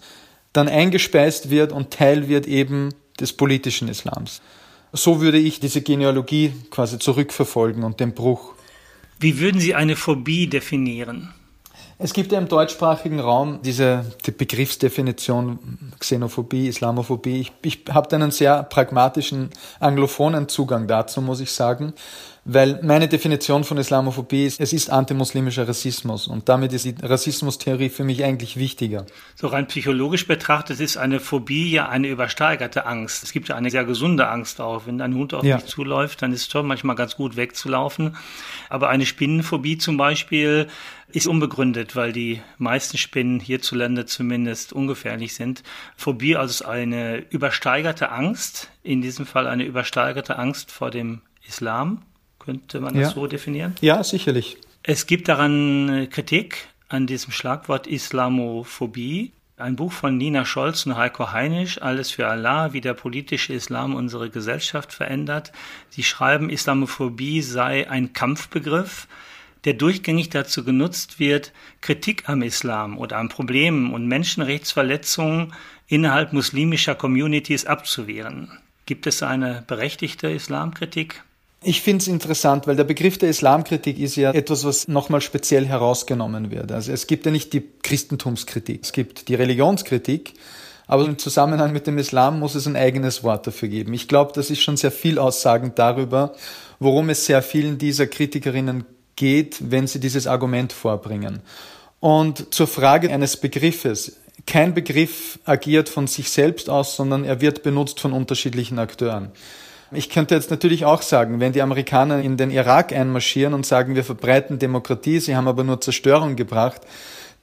dann 0.54 0.70
eingespeist 0.70 1.50
wird 1.50 1.72
und 1.72 1.92
Teil 1.92 2.28
wird 2.28 2.48
eben 2.48 2.94
des 3.20 3.34
politischen 3.34 3.88
Islams. 3.88 4.42
So 4.96 5.20
würde 5.20 5.38
ich 5.38 5.60
diese 5.60 5.82
Genealogie 5.82 6.54
quasi 6.72 7.00
zurückverfolgen 7.00 7.84
und 7.84 8.00
den 8.00 8.14
Bruch. 8.14 8.54
Wie 9.20 9.40
würden 9.40 9.60
Sie 9.60 9.76
eine 9.76 9.98
Phobie 9.98 10.48
definieren? 10.48 11.34
Es 11.98 12.14
gibt 12.14 12.34
ja 12.34 12.40
im 12.40 12.50
deutschsprachigen 12.50 13.22
Raum 13.22 13.62
diese 13.64 14.06
die 14.26 14.32
Begriffsdefinition 14.32 15.60
Xenophobie, 15.98 16.68
Islamophobie. 16.68 17.40
Ich, 17.40 17.54
ich 17.62 17.84
habe 17.90 18.14
einen 18.14 18.32
sehr 18.32 18.64
pragmatischen 18.64 19.50
anglophonen 19.80 20.50
Zugang 20.50 20.88
dazu, 20.88 21.22
muss 21.22 21.40
ich 21.40 21.52
sagen. 21.52 21.94
Weil 22.48 22.80
meine 22.84 23.08
Definition 23.08 23.64
von 23.64 23.80
Islamophobie 23.80 24.46
ist, 24.46 24.62
es 24.62 24.72
ist 24.72 24.92
antimuslimischer 24.92 25.68
Rassismus 25.68 26.28
und 26.28 26.48
damit 26.48 26.74
ist 26.74 26.86
die 26.86 26.94
Rassismustheorie 27.02 27.90
für 27.90 28.04
mich 28.04 28.24
eigentlich 28.24 28.56
wichtiger. 28.56 29.08
So 29.34 29.48
rein 29.48 29.66
psychologisch 29.66 30.28
betrachtet 30.28 30.80
ist 30.80 30.96
eine 30.96 31.20
Phobie 31.20 31.72
ja 31.72 31.90
eine 31.90 32.08
übersteigerte 32.08 32.86
Angst. 32.86 33.24
Es 33.24 33.32
gibt 33.32 33.48
ja 33.48 33.56
eine 33.56 33.72
sehr 33.72 33.84
gesunde 33.84 34.28
Angst 34.28 34.62
auch. 34.62 34.86
Wenn 34.86 35.02
ein 35.02 35.16
Hund 35.16 35.34
auf 35.34 35.44
ja. 35.44 35.56
mich 35.56 35.66
zuläuft, 35.66 36.22
dann 36.22 36.34
ist 36.34 36.42
es 36.42 36.52
schon 36.52 36.68
manchmal 36.68 36.96
ganz 36.96 37.16
gut 37.16 37.36
wegzulaufen. 37.36 38.16
Aber 38.70 38.90
eine 38.90 39.08
Spinnenphobie 39.08 39.80
zum 39.80 39.98
Beispiel 39.98 40.68
ist 41.16 41.28
unbegründet, 41.28 41.96
weil 41.96 42.12
die 42.12 42.42
meisten 42.58 42.98
Spinnen 42.98 43.40
hierzulande 43.40 44.06
zumindest 44.06 44.74
ungefährlich 44.74 45.36
sind. 45.36 45.64
Phobie 45.96 46.36
also 46.36 46.66
eine 46.66 47.20
übersteigerte 47.30 48.12
Angst, 48.12 48.70
in 48.84 49.02
diesem 49.02 49.26
Fall 49.26 49.48
eine 49.48 49.64
übersteigerte 49.64 50.38
Angst 50.38 50.72
vor 50.72 50.92
dem 50.92 51.22
Islam 51.48 52.02
könnte 52.46 52.80
man 52.80 52.94
das 52.94 53.14
so 53.14 53.28
definieren? 53.28 53.76
Ja, 53.82 54.04
sicherlich. 54.04 54.58
Es 54.84 55.08
gibt 55.08 55.28
daran 55.28 55.90
äh, 55.90 56.08
Kritik 56.08 56.68
an 56.88 57.08
diesem 57.08 57.34
Schlagwort 57.34 57.88
Islamophobie. 57.88 59.32
Ein 59.58 59.76
Buch 59.76 59.92
von 59.92 60.18
Nina 60.18 60.46
Scholz 60.46 60.86
und 60.86 60.96
Heiko 60.98 61.32
Heinisch, 61.32 61.82
Alles 61.82 62.12
für 62.12 62.28
Allah, 62.28 62.74
wie 62.74 62.82
der 62.82 62.94
politische 62.94 63.54
Islam 63.54 63.96
unsere 63.96 64.30
Gesellschaft 64.30 64.94
verändert. 64.94 65.54
Sie 65.90 66.04
schreiben, 66.04 66.50
Islamophobie 66.50 67.42
sei 67.42 67.90
ein 67.90 68.14
Kampfbegriff, 68.14 69.08
der 69.66 69.74
durchgängig 69.74 70.30
dazu 70.30 70.64
genutzt 70.64 71.20
wird, 71.20 71.52
Kritik 71.82 72.30
am 72.30 72.42
Islam 72.42 72.98
oder 72.98 73.18
an 73.18 73.30
Problemen 73.30 73.94
und 73.94 74.08
Menschenrechtsverletzungen 74.08 75.54
innerhalb 75.88 76.34
muslimischer 76.34 76.96
Communities 76.96 77.66
abzuwehren. 77.66 78.52
Gibt 78.86 79.08
es 79.08 79.24
eine 79.24 79.64
berechtigte 79.68 80.28
Islamkritik? 80.28 81.24
Ich 81.64 81.82
finde 81.82 82.04
es 82.04 82.08
interessant, 82.08 82.68
weil 82.68 82.76
der 82.76 82.84
Begriff 82.84 83.18
der 83.18 83.30
Islamkritik 83.30 83.98
ist 83.98 84.16
ja 84.16 84.32
etwas, 84.32 84.64
was 84.64 84.88
nochmal 84.88 85.22
speziell 85.22 85.66
herausgenommen 85.66 86.52
wird. 86.52 86.72
Also 86.72 86.92
es 86.92 87.08
gibt 87.08 87.26
ja 87.26 87.32
nicht 87.32 87.54
die 87.54 87.64
Christentumskritik, 87.82 88.84
es 88.84 88.94
gibt 88.94 89.30
die 89.30 89.36
Religionskritik, 89.36 90.34
aber 90.86 91.06
im 91.06 91.18
Zusammenhang 91.18 91.72
mit 91.72 91.88
dem 91.88 91.98
Islam 91.98 92.40
muss 92.40 92.54
es 92.54 92.68
ein 92.68 92.76
eigenes 92.76 93.24
Wort 93.24 93.48
dafür 93.48 93.70
geben. 93.70 93.94
Ich 93.96 94.08
glaube, 94.08 94.34
das 94.36 94.52
ist 94.52 94.62
schon 94.62 94.78
sehr 94.78 94.92
viel 94.92 95.18
aussagend 95.18 95.80
darüber, 95.80 96.36
worum 96.80 97.10
es 97.10 97.26
sehr 97.26 97.42
vielen 97.42 97.80
dieser 97.80 98.06
Kritikerinnen 98.06 98.86
geht, 99.16 99.72
wenn 99.72 99.88
sie 99.88 100.00
dieses 100.00 100.28
Argument 100.28 100.74
vorbringen. 100.74 101.42
Und 102.00 102.54
zur 102.54 102.68
Frage 102.68 103.12
eines 103.12 103.38
Begriffes. 103.38 104.18
Kein 104.46 104.74
Begriff 104.74 105.40
agiert 105.46 105.90
von 105.90 106.06
sich 106.06 106.30
selbst 106.30 106.70
aus, 106.70 106.96
sondern 106.96 107.24
er 107.24 107.42
wird 107.42 107.64
benutzt 107.64 108.00
von 108.00 108.14
unterschiedlichen 108.14 108.78
Akteuren. 108.78 109.32
Ich 109.92 110.10
könnte 110.10 110.36
jetzt 110.36 110.52
natürlich 110.52 110.86
auch 110.86 111.02
sagen, 111.02 111.40
wenn 111.40 111.54
die 111.54 111.62
Amerikaner 111.62 112.22
in 112.22 112.38
den 112.38 112.52
Irak 112.52 112.92
einmarschieren 112.92 113.54
und 113.54 113.66
sagen, 113.66 113.96
wir 113.96 114.04
verbreiten 114.04 114.60
Demokratie, 114.60 115.20
sie 115.20 115.36
haben 115.36 115.48
aber 115.48 115.64
nur 115.64 115.82
Zerstörung 115.82 116.36
gebracht, 116.36 116.82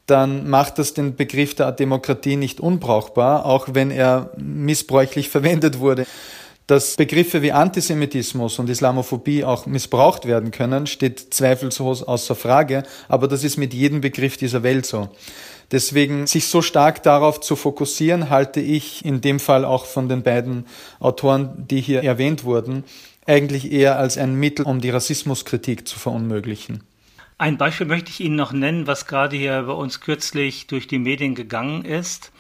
dann 0.07 0.51
macht 0.51 0.79
das 0.79 0.95
den 0.95 1.17
Begriff 1.17 1.55
der 1.55 1.73
Demokratie 1.73 2.37
nicht 2.37 2.61
unbrauchbar, 2.61 3.47
auch 3.47 3.69
wenn 3.73 3.91
er 3.91 4.31
missbräuchlich 4.37 5.29
verwendet 5.31 5.79
wurde. 5.79 6.07
Dass 6.67 6.97
Begriffe 6.97 7.43
wie 7.43 7.53
Antisemitismus 7.53 8.59
und 8.59 8.71
Islamophobie 8.71 9.45
auch 9.45 9.67
missbraucht 9.67 10.27
werden 10.27 10.53
können, 10.53 10.87
steht 10.87 11.35
zweifellos 11.35 12.03
außer 12.03 12.35
Frage, 12.35 12.85
aber 13.09 13.27
das 13.27 13.43
ist 13.43 13.57
mit 13.57 13.75
jedem 13.75 14.01
Begriff 14.01 14.37
dieser 14.37 14.63
Welt 14.63 14.87
so. 14.87 15.09
Deswegen 15.73 16.27
sich 16.27 16.47
so 16.47 16.63
stark 16.63 17.03
darauf 17.03 17.41
zu 17.41 17.57
fokussieren, 17.57 18.31
halte 18.31 18.61
ich 18.61 19.05
in 19.05 19.21
dem 19.21 19.41
Fall 19.41 19.65
auch 19.65 19.87
von 19.87 20.09
den 20.09 20.23
beiden 20.23 20.67
Autoren, 21.01 21.67
die 21.69 21.81
hier 21.81 22.05
erwähnt 22.05 22.45
wurden, 22.45 22.85
eigentlich 23.27 23.73
eher 23.73 23.99
als 23.99 24.19
ein 24.19 24.35
Mittel, 24.35 24.65
um 24.65 24.81
die 24.81 24.91
Rassismuskritik 24.91 25.89
zu 25.89 25.99
verunmöglichen. 25.99 26.83
Ein 27.39 27.59
Beispiel 27.59 27.87
möchte 27.87 28.11
ich 28.11 28.21
Ihnen 28.21 28.37
noch 28.37 28.53
nennen, 28.53 28.87
was 28.87 29.07
gerade 29.07 29.37
hier 29.37 29.63
bei 29.63 29.73
uns 29.73 30.01
kürzlich 30.01 30.69
durch 30.69 30.87
die 30.87 30.99
Medien 30.99 31.35
gegangen 31.35 31.85
ist. 31.85 32.31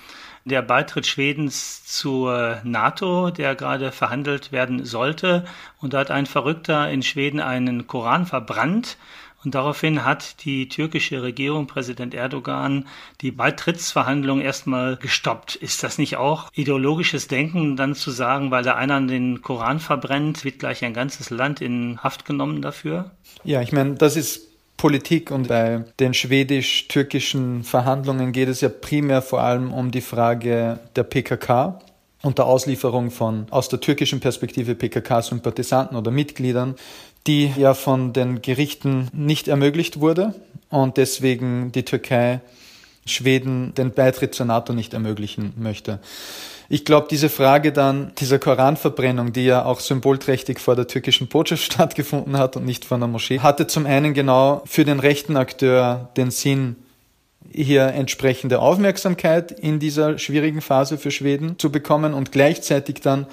Der 0.44 0.62
Beitritt 0.62 1.07
Schwedens 1.07 1.85
zur 1.85 2.61
NATO, 2.64 3.31
der 3.31 3.55
gerade 3.55 3.92
verhandelt 3.92 4.52
werden 4.52 4.85
sollte. 4.85 5.44
Und 5.81 5.92
da 5.92 6.00
hat 6.00 6.11
ein 6.11 6.26
Verrückter 6.26 6.90
in 6.90 7.02
Schweden 7.02 7.40
einen 7.40 7.87
Koran 7.87 8.26
verbrannt 8.26 8.96
und 9.44 9.55
daraufhin 9.55 10.05
hat 10.05 10.44
die 10.44 10.68
türkische 10.68 11.22
Regierung, 11.22 11.66
Präsident 11.66 12.14
Erdogan, 12.14 12.87
die 13.20 13.33
Beitrittsverhandlungen 13.33 14.44
erstmal 14.44 14.96
gestoppt. 14.96 15.57
Ist 15.57 15.83
das 15.83 15.98
nicht 15.98 16.16
auch 16.16 16.50
ideologisches 16.55 17.26
Denken, 17.26 17.76
dann 17.76 17.94
zu 17.94 18.11
sagen, 18.11 18.50
weil 18.50 18.62
da 18.62 18.76
einer 18.76 19.00
den 19.00 19.42
Koran 19.42 19.81
verbrennt, 19.81 20.44
wird 20.44 20.61
gleich 20.61 20.85
ein 20.85 20.94
ganzes 20.94 21.31
Land 21.31 21.61
in 21.61 21.98
Haft 22.02 22.24
genommen 22.24 22.62
dafür? 22.62 23.11
Ja, 23.42 23.61
ich 23.62 23.72
meine, 23.72 23.94
das 23.94 24.16
ist 24.16 24.51
Politik 24.82 25.30
und 25.30 25.46
bei 25.46 25.84
den 26.00 26.12
schwedisch-türkischen 26.12 27.62
Verhandlungen 27.62 28.32
geht 28.32 28.48
es 28.48 28.62
ja 28.62 28.68
primär 28.68 29.22
vor 29.22 29.40
allem 29.40 29.72
um 29.72 29.92
die 29.92 30.00
Frage 30.00 30.80
der 30.96 31.04
PKK 31.04 31.78
und 32.22 32.38
der 32.38 32.46
Auslieferung 32.46 33.12
von 33.12 33.46
aus 33.50 33.68
der 33.68 33.78
türkischen 33.78 34.18
Perspektive 34.18 34.74
PKK-Sympathisanten 34.74 35.96
oder 35.96 36.10
Mitgliedern 36.10 36.74
die 37.28 37.52
ja 37.56 37.74
von 37.74 38.12
den 38.12 38.42
Gerichten 38.42 39.08
nicht 39.12 39.46
ermöglicht 39.46 40.00
wurde 40.00 40.34
und 40.68 40.96
deswegen 40.96 41.70
die 41.70 41.84
Türkei 41.84 42.40
Schweden 43.06 43.74
den 43.74 43.92
Beitritt 43.92 44.34
zur 44.34 44.46
NATO 44.46 44.72
nicht 44.72 44.94
ermöglichen 44.94 45.52
möchte. 45.58 46.00
Ich 46.68 46.85
glaube, 46.85 47.07
diese 47.11 47.29
Frage 47.29 47.72
dann 47.72 48.12
dieser 48.18 48.38
Koranverbrennung, 48.38 49.33
die 49.33 49.44
ja 49.44 49.64
auch 49.64 49.81
symbolträchtig 49.81 50.61
vor 50.61 50.77
der 50.77 50.87
türkischen 50.87 51.29
Botschaft 51.29 51.62
stattgefunden 51.72 52.38
hat 52.38 52.57
und 52.57 52.64
nicht 52.64 52.85
vor 52.85 52.96
einer 52.96 53.09
Moschee, 53.09 53.40
hatte 53.40 53.66
zum 53.66 53.87
einen 53.87 54.14
genau 54.14 54.62
für 54.66 54.85
den 54.85 55.01
rechten 55.01 55.37
Akteur 55.37 56.11
den 56.16 56.31
Sinn, 56.31 56.77
hier 57.51 57.88
entsprechende 57.88 58.61
Aufmerksamkeit 58.61 59.53
in 59.53 59.79
dieser 59.79 60.18
schwierigen 60.18 60.61
Phase 60.61 60.96
für 60.96 61.11
Schweden 61.11 61.59
zu 61.59 61.70
bekommen 61.70 62.14
und 62.14 62.33
gleichzeitig 62.33 63.01
dann 63.01 63.27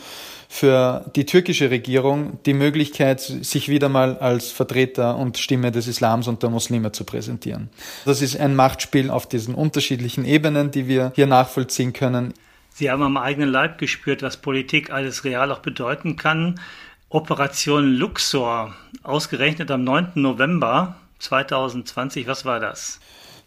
für 0.52 1.06
die 1.15 1.28
türkische 1.28 1.70
Regierung 1.70 2.39
die 2.48 2.56
Möglichkeit, 2.56 3.22
sich 3.22 3.70
wieder 3.70 3.88
mal 3.88 4.18
als 4.18 4.50
Vertreter 4.50 5.15
und 5.15 5.38
Stimme 5.38 5.72
des 5.72 5.88
Islams 5.88 6.28
und 6.28 6.42
der 6.42 6.50
Muslime 6.50 6.92
zu 6.92 7.04
präsentieren. 7.04 7.70
Das 8.04 8.24
ist 8.24 8.38
ein 8.38 8.56
Machtspiel 8.56 9.12
auf 9.12 9.30
diesen 9.30 9.54
unterschiedlichen 9.54 10.26
Ebenen, 10.26 10.72
die 10.72 10.88
wir 10.88 11.12
hier 11.15 11.28
nachvollziehen 11.28 11.94
können. 11.94 12.34
Sie 12.80 12.89
haben 12.89 13.04
am 13.04 13.18
eigenen 13.18 13.50
Leib 13.50 13.78
gespürt, 13.78 14.22
was 14.22 14.38
Politik 14.38 14.89
alles 14.89 15.26
real 15.26 15.52
auch 15.52 15.60
bedeuten 15.60 16.15
kann. 16.15 16.62
Operation 17.10 17.84
Luxor, 17.84 18.74
ausgerechnet 19.04 19.70
am 19.70 19.84
9. 19.84 20.12
November 20.15 20.96
2020, 21.20 22.26
was 22.26 22.46
war 22.46 22.62
das? 22.62 23.02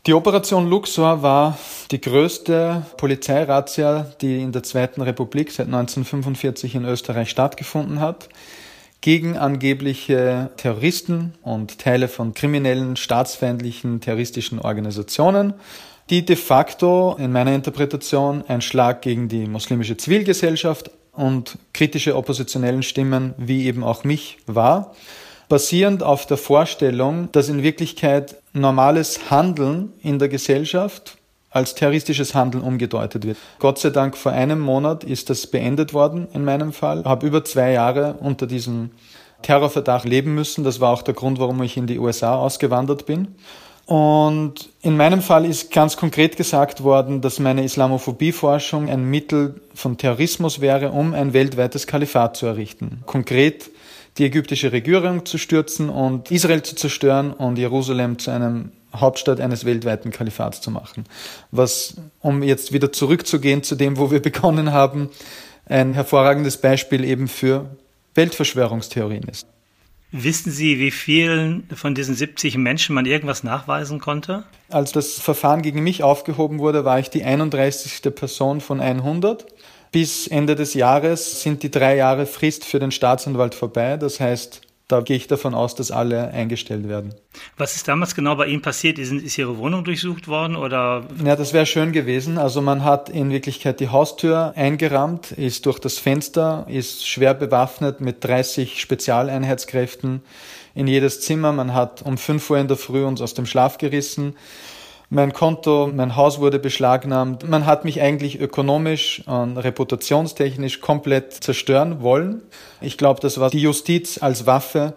Die 0.04 0.12
Operation 0.12 0.68
Luxor 0.68 1.22
war 1.22 1.56
die 1.90 2.02
größte 2.02 2.84
Polizeirazzia, 2.98 4.06
die 4.20 4.42
in 4.42 4.52
der 4.52 4.64
Zweiten 4.64 5.00
Republik 5.00 5.50
seit 5.50 5.68
1945 5.68 6.74
in 6.74 6.84
Österreich 6.84 7.30
stattgefunden 7.30 8.00
hat, 8.00 8.28
gegen 9.00 9.38
angebliche 9.38 10.50
Terroristen 10.58 11.32
und 11.40 11.78
Teile 11.78 12.08
von 12.08 12.34
kriminellen, 12.34 12.96
staatsfeindlichen, 12.96 14.02
terroristischen 14.02 14.58
Organisationen, 14.58 15.54
die 16.10 16.24
de 16.24 16.36
facto 16.36 17.16
in 17.18 17.32
meiner 17.32 17.54
Interpretation 17.54 18.44
ein 18.48 18.60
Schlag 18.60 19.02
gegen 19.02 19.28
die 19.28 19.46
muslimische 19.46 19.96
Zivilgesellschaft, 19.96 20.90
und 21.12 21.58
kritische 21.72 22.16
oppositionellen 22.16 22.82
Stimmen 22.82 23.34
wie 23.36 23.66
eben 23.66 23.84
auch 23.84 24.04
mich 24.04 24.38
wahr, 24.46 24.94
basierend 25.48 26.02
auf 26.02 26.26
der 26.26 26.38
Vorstellung, 26.38 27.28
dass 27.32 27.48
in 27.48 27.62
Wirklichkeit 27.62 28.36
normales 28.54 29.30
Handeln 29.30 29.92
in 30.02 30.18
der 30.18 30.28
Gesellschaft 30.28 31.18
als 31.50 31.74
terroristisches 31.74 32.34
Handeln 32.34 32.64
umgedeutet 32.64 33.26
wird. 33.26 33.36
Gott 33.58 33.78
sei 33.78 33.90
Dank 33.90 34.16
vor 34.16 34.32
einem 34.32 34.58
Monat 34.58 35.04
ist 35.04 35.28
das 35.28 35.46
beendet 35.46 35.92
worden 35.92 36.28
in 36.32 36.46
meinem 36.46 36.72
Fall. 36.72 37.04
Habe 37.04 37.26
über 37.26 37.44
zwei 37.44 37.72
Jahre 37.72 38.14
unter 38.20 38.46
diesem 38.46 38.90
Terrorverdacht 39.42 40.06
leben 40.06 40.34
müssen. 40.34 40.64
Das 40.64 40.80
war 40.80 40.90
auch 40.90 41.02
der 41.02 41.12
Grund, 41.12 41.38
warum 41.38 41.62
ich 41.62 41.76
in 41.76 41.86
die 41.86 41.98
USA 41.98 42.36
ausgewandert 42.36 43.04
bin. 43.04 43.34
Und 43.86 44.70
in 44.80 44.96
meinem 44.96 45.22
Fall 45.22 45.44
ist 45.44 45.72
ganz 45.72 45.96
konkret 45.96 46.36
gesagt 46.36 46.82
worden, 46.82 47.20
dass 47.20 47.38
meine 47.38 47.64
Islamophobie-Forschung 47.64 48.88
ein 48.88 49.04
Mittel 49.04 49.60
von 49.74 49.98
Terrorismus 49.98 50.60
wäre, 50.60 50.92
um 50.92 51.14
ein 51.14 51.32
weltweites 51.32 51.86
Kalifat 51.86 52.36
zu 52.36 52.46
errichten. 52.46 53.02
Konkret 53.06 53.70
die 54.18 54.24
ägyptische 54.24 54.72
Regierung 54.72 55.24
zu 55.24 55.38
stürzen 55.38 55.88
und 55.88 56.30
Israel 56.30 56.62
zu 56.62 56.76
zerstören 56.76 57.32
und 57.32 57.58
Jerusalem 57.58 58.18
zu 58.18 58.30
einem 58.30 58.72
Hauptstadt 58.94 59.40
eines 59.40 59.64
weltweiten 59.64 60.10
Kalifats 60.10 60.60
zu 60.60 60.70
machen. 60.70 61.04
Was, 61.50 61.94
um 62.20 62.42
jetzt 62.42 62.72
wieder 62.72 62.92
zurückzugehen 62.92 63.62
zu 63.62 63.74
dem, 63.74 63.96
wo 63.96 64.10
wir 64.10 64.20
begonnen 64.22 64.72
haben, 64.72 65.08
ein 65.66 65.94
hervorragendes 65.94 66.58
Beispiel 66.58 67.04
eben 67.04 67.28
für 67.28 67.70
Weltverschwörungstheorien 68.14 69.24
ist. 69.24 69.46
Wissen 70.14 70.52
Sie, 70.52 70.78
wie 70.78 70.90
vielen 70.90 71.66
von 71.74 71.94
diesen 71.94 72.14
70 72.14 72.58
Menschen 72.58 72.94
man 72.94 73.06
irgendwas 73.06 73.44
nachweisen 73.44 73.98
konnte? 73.98 74.44
Als 74.68 74.92
das 74.92 75.14
Verfahren 75.14 75.62
gegen 75.62 75.82
mich 75.82 76.02
aufgehoben 76.02 76.58
wurde, 76.58 76.84
war 76.84 76.98
ich 76.98 77.08
die 77.08 77.24
31. 77.24 78.14
Person 78.14 78.60
von 78.60 78.80
100. 78.80 79.46
Bis 79.90 80.26
Ende 80.26 80.54
des 80.54 80.74
Jahres 80.74 81.42
sind 81.42 81.62
die 81.62 81.70
drei 81.70 81.96
Jahre 81.96 82.26
Frist 82.26 82.66
für 82.66 82.78
den 82.78 82.90
Staatsanwalt 82.90 83.54
vorbei. 83.54 83.96
Das 83.96 84.20
heißt, 84.20 84.60
da 84.92 85.00
gehe 85.00 85.16
ich 85.16 85.26
davon 85.26 85.54
aus, 85.54 85.74
dass 85.74 85.90
alle 85.90 86.28
eingestellt 86.28 86.86
werden. 86.86 87.14
Was 87.56 87.76
ist 87.76 87.88
damals 87.88 88.14
genau 88.14 88.36
bei 88.36 88.46
Ihnen 88.46 88.60
passiert? 88.60 88.98
Ist, 88.98 89.10
ist 89.10 89.38
Ihre 89.38 89.56
Wohnung 89.56 89.84
durchsucht 89.84 90.28
worden 90.28 90.54
oder? 90.54 91.04
Ja, 91.24 91.34
das 91.34 91.54
wäre 91.54 91.64
schön 91.64 91.92
gewesen. 91.92 92.36
Also 92.36 92.60
man 92.60 92.84
hat 92.84 93.08
in 93.08 93.30
Wirklichkeit 93.30 93.80
die 93.80 93.88
Haustür 93.88 94.52
eingerammt, 94.54 95.32
ist 95.32 95.64
durch 95.64 95.78
das 95.78 95.98
Fenster, 95.98 96.66
ist 96.68 97.08
schwer 97.08 97.32
bewaffnet 97.32 98.02
mit 98.02 98.22
30 98.22 98.80
Spezialeinheitskräften 98.80 100.20
in 100.74 100.86
jedes 100.86 101.22
Zimmer. 101.22 101.52
Man 101.52 101.72
hat 101.72 102.02
um 102.02 102.18
5 102.18 102.50
Uhr 102.50 102.58
in 102.58 102.68
der 102.68 102.76
Früh 102.76 103.04
uns 103.04 103.22
aus 103.22 103.32
dem 103.32 103.46
Schlaf 103.46 103.78
gerissen. 103.78 104.36
Mein 105.14 105.34
Konto, 105.34 105.90
mein 105.94 106.16
Haus 106.16 106.40
wurde 106.40 106.58
beschlagnahmt. 106.58 107.46
Man 107.46 107.66
hat 107.66 107.84
mich 107.84 108.00
eigentlich 108.00 108.40
ökonomisch 108.40 109.22
und 109.26 109.58
reputationstechnisch 109.58 110.80
komplett 110.80 111.34
zerstören 111.34 112.00
wollen. 112.00 112.40
Ich 112.80 112.96
glaube, 112.96 113.20
das 113.20 113.38
war 113.38 113.50
die 113.50 113.60
Justiz 113.60 114.16
als 114.22 114.46
Waffe 114.46 114.94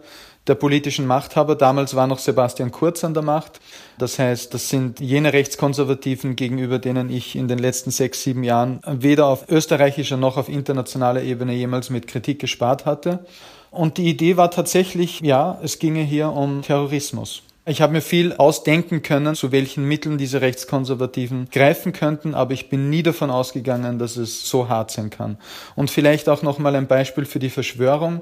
der 0.48 0.56
politischen 0.56 1.06
Machthaber. 1.06 1.56
Damals 1.56 1.98
war 1.98 2.08
noch 2.08 2.20
Sebastian 2.20 2.72
Kurz 2.72 3.04
an 3.04 3.14
der 3.14 3.24
Macht. 3.24 3.60
Das 3.98 4.18
heißt, 4.18 4.54
das 4.54 4.70
sind 4.70 5.02
jene 5.02 5.34
Rechtskonservativen, 5.34 6.38
gegenüber 6.38 6.80
denen 6.80 7.10
ich 7.10 7.36
in 7.36 7.50
den 7.50 7.60
letzten 7.60 7.92
sechs, 7.92 8.24
sieben 8.24 8.46
Jahren 8.46 8.80
weder 8.88 9.26
auf 9.26 9.50
österreichischer 9.50 10.16
noch 10.16 10.38
auf 10.38 10.48
internationaler 10.48 11.24
Ebene 11.24 11.52
jemals 11.52 11.90
mit 11.90 12.08
Kritik 12.08 12.40
gespart 12.40 12.86
hatte. 12.86 13.26
Und 13.70 13.98
die 13.98 14.08
Idee 14.08 14.38
war 14.38 14.50
tatsächlich, 14.50 15.20
ja, 15.20 15.60
es 15.62 15.78
ginge 15.78 16.04
hier 16.04 16.32
um 16.32 16.62
Terrorismus. 16.62 17.44
Ich 17.68 17.82
habe 17.82 17.94
mir 17.94 18.02
viel 18.02 18.34
ausdenken 18.34 19.02
können, 19.02 19.34
zu 19.34 19.52
welchen 19.52 19.86
Mitteln 19.86 20.20
diese 20.20 20.40
Rechtskonservativen 20.40 21.50
greifen 21.50 21.94
könnten, 21.94 22.36
aber 22.36 22.54
ich 22.54 22.70
bin 22.70 22.92
nie 22.92 23.02
davon 23.02 23.32
ausgegangen, 23.32 23.98
dass 23.98 24.18
es 24.18 24.48
so 24.48 24.70
hart 24.70 24.92
sein 24.92 25.10
kann. 25.10 25.40
Und 25.76 25.90
vielleicht 25.90 26.30
auch 26.30 26.44
noch 26.44 26.60
mal 26.60 26.76
ein 26.76 26.86
Beispiel 26.86 27.26
für 27.26 27.40
die 27.40 27.50
Verschwörung. 27.50 28.22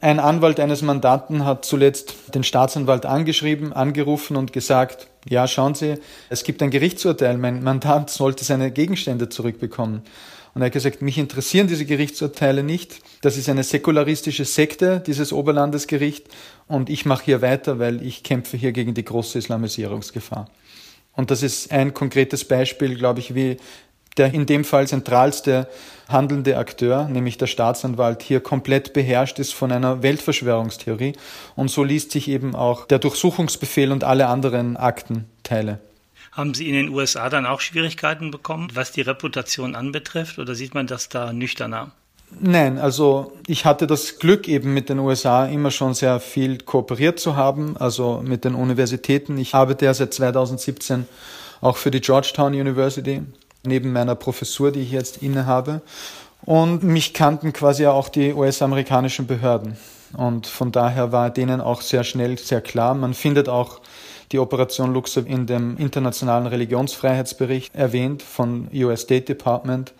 Ein 0.00 0.20
Anwalt 0.20 0.60
eines 0.60 0.82
Mandanten 0.82 1.44
hat 1.44 1.64
zuletzt 1.64 2.14
den 2.32 2.44
Staatsanwalt 2.44 3.06
angeschrieben, 3.06 3.72
angerufen 3.72 4.36
und 4.36 4.52
gesagt, 4.52 5.08
ja, 5.28 5.48
schauen 5.48 5.74
Sie, 5.74 5.96
es 6.28 6.44
gibt 6.44 6.62
ein 6.62 6.70
Gerichtsurteil, 6.70 7.38
mein 7.38 7.64
Mandant 7.64 8.10
sollte 8.10 8.44
seine 8.44 8.70
Gegenstände 8.70 9.28
zurückbekommen. 9.28 10.02
Und 10.56 10.62
er 10.62 10.66
hat 10.68 10.72
gesagt, 10.72 11.02
mich 11.02 11.18
interessieren 11.18 11.66
diese 11.66 11.84
Gerichtsurteile 11.84 12.62
nicht. 12.62 13.02
Das 13.20 13.36
ist 13.36 13.50
eine 13.50 13.62
säkularistische 13.62 14.46
Sekte, 14.46 15.02
dieses 15.06 15.30
Oberlandesgericht. 15.30 16.30
Und 16.66 16.88
ich 16.88 17.04
mache 17.04 17.26
hier 17.26 17.42
weiter, 17.42 17.78
weil 17.78 18.02
ich 18.02 18.22
kämpfe 18.22 18.56
hier 18.56 18.72
gegen 18.72 18.94
die 18.94 19.04
große 19.04 19.36
Islamisierungsgefahr. 19.36 20.48
Und 21.12 21.30
das 21.30 21.42
ist 21.42 21.70
ein 21.72 21.92
konkretes 21.92 22.46
Beispiel, 22.46 22.96
glaube 22.96 23.20
ich, 23.20 23.34
wie 23.34 23.58
der 24.16 24.32
in 24.32 24.46
dem 24.46 24.64
Fall 24.64 24.88
zentralste 24.88 25.68
handelnde 26.08 26.56
Akteur, 26.56 27.06
nämlich 27.06 27.36
der 27.36 27.48
Staatsanwalt, 27.48 28.22
hier 28.22 28.40
komplett 28.40 28.94
beherrscht 28.94 29.38
ist 29.38 29.52
von 29.52 29.70
einer 29.70 30.02
Weltverschwörungstheorie. 30.02 31.12
Und 31.54 31.70
so 31.70 31.84
liest 31.84 32.12
sich 32.12 32.28
eben 32.28 32.54
auch 32.54 32.86
der 32.86 32.98
Durchsuchungsbefehl 32.98 33.92
und 33.92 34.04
alle 34.04 34.28
anderen 34.28 34.78
Aktenteile. 34.78 35.80
Haben 36.36 36.52
Sie 36.52 36.68
in 36.68 36.74
den 36.74 36.90
USA 36.90 37.30
dann 37.30 37.46
auch 37.46 37.62
Schwierigkeiten 37.62 38.30
bekommen, 38.30 38.68
was 38.74 38.92
die 38.92 39.00
Reputation 39.00 39.74
anbetrifft, 39.74 40.38
oder 40.38 40.54
sieht 40.54 40.74
man 40.74 40.86
das 40.86 41.08
da 41.08 41.32
nüchterner? 41.32 41.92
Nein, 42.38 42.76
also 42.76 43.32
ich 43.46 43.64
hatte 43.64 43.86
das 43.86 44.18
Glück 44.18 44.46
eben 44.46 44.74
mit 44.74 44.90
den 44.90 44.98
USA 44.98 45.46
immer 45.46 45.70
schon 45.70 45.94
sehr 45.94 46.20
viel 46.20 46.58
kooperiert 46.58 47.18
zu 47.18 47.36
haben, 47.36 47.78
also 47.78 48.22
mit 48.22 48.44
den 48.44 48.54
Universitäten. 48.54 49.38
Ich 49.38 49.54
arbeite 49.54 49.86
ja 49.86 49.94
seit 49.94 50.12
2017 50.12 51.06
auch 51.62 51.78
für 51.78 51.90
die 51.90 52.02
Georgetown 52.02 52.52
University, 52.52 53.22
neben 53.62 53.92
meiner 53.92 54.14
Professur, 54.14 54.72
die 54.72 54.80
ich 54.80 54.90
jetzt 54.90 55.22
innehabe. 55.22 55.80
Und 56.44 56.82
mich 56.82 57.14
kannten 57.14 57.54
quasi 57.54 57.86
auch 57.86 58.10
die 58.10 58.34
US-amerikanischen 58.34 59.26
Behörden. 59.26 59.78
Und 60.12 60.46
von 60.46 60.70
daher 60.70 61.12
war 61.12 61.30
denen 61.30 61.62
auch 61.62 61.80
sehr 61.80 62.04
schnell 62.04 62.36
sehr 62.36 62.60
klar. 62.60 62.94
Man 62.94 63.14
findet 63.14 63.48
auch 63.48 63.80
die 64.32 64.38
Operation 64.38 64.92
Luxor 64.92 65.26
in 65.26 65.46
dem 65.46 65.76
internationalen 65.76 66.46
Religionsfreiheitsbericht 66.46 67.74
erwähnt 67.74 68.22
von 68.22 68.68
US 68.72 69.02
State 69.02 69.26
Department. 69.26 69.92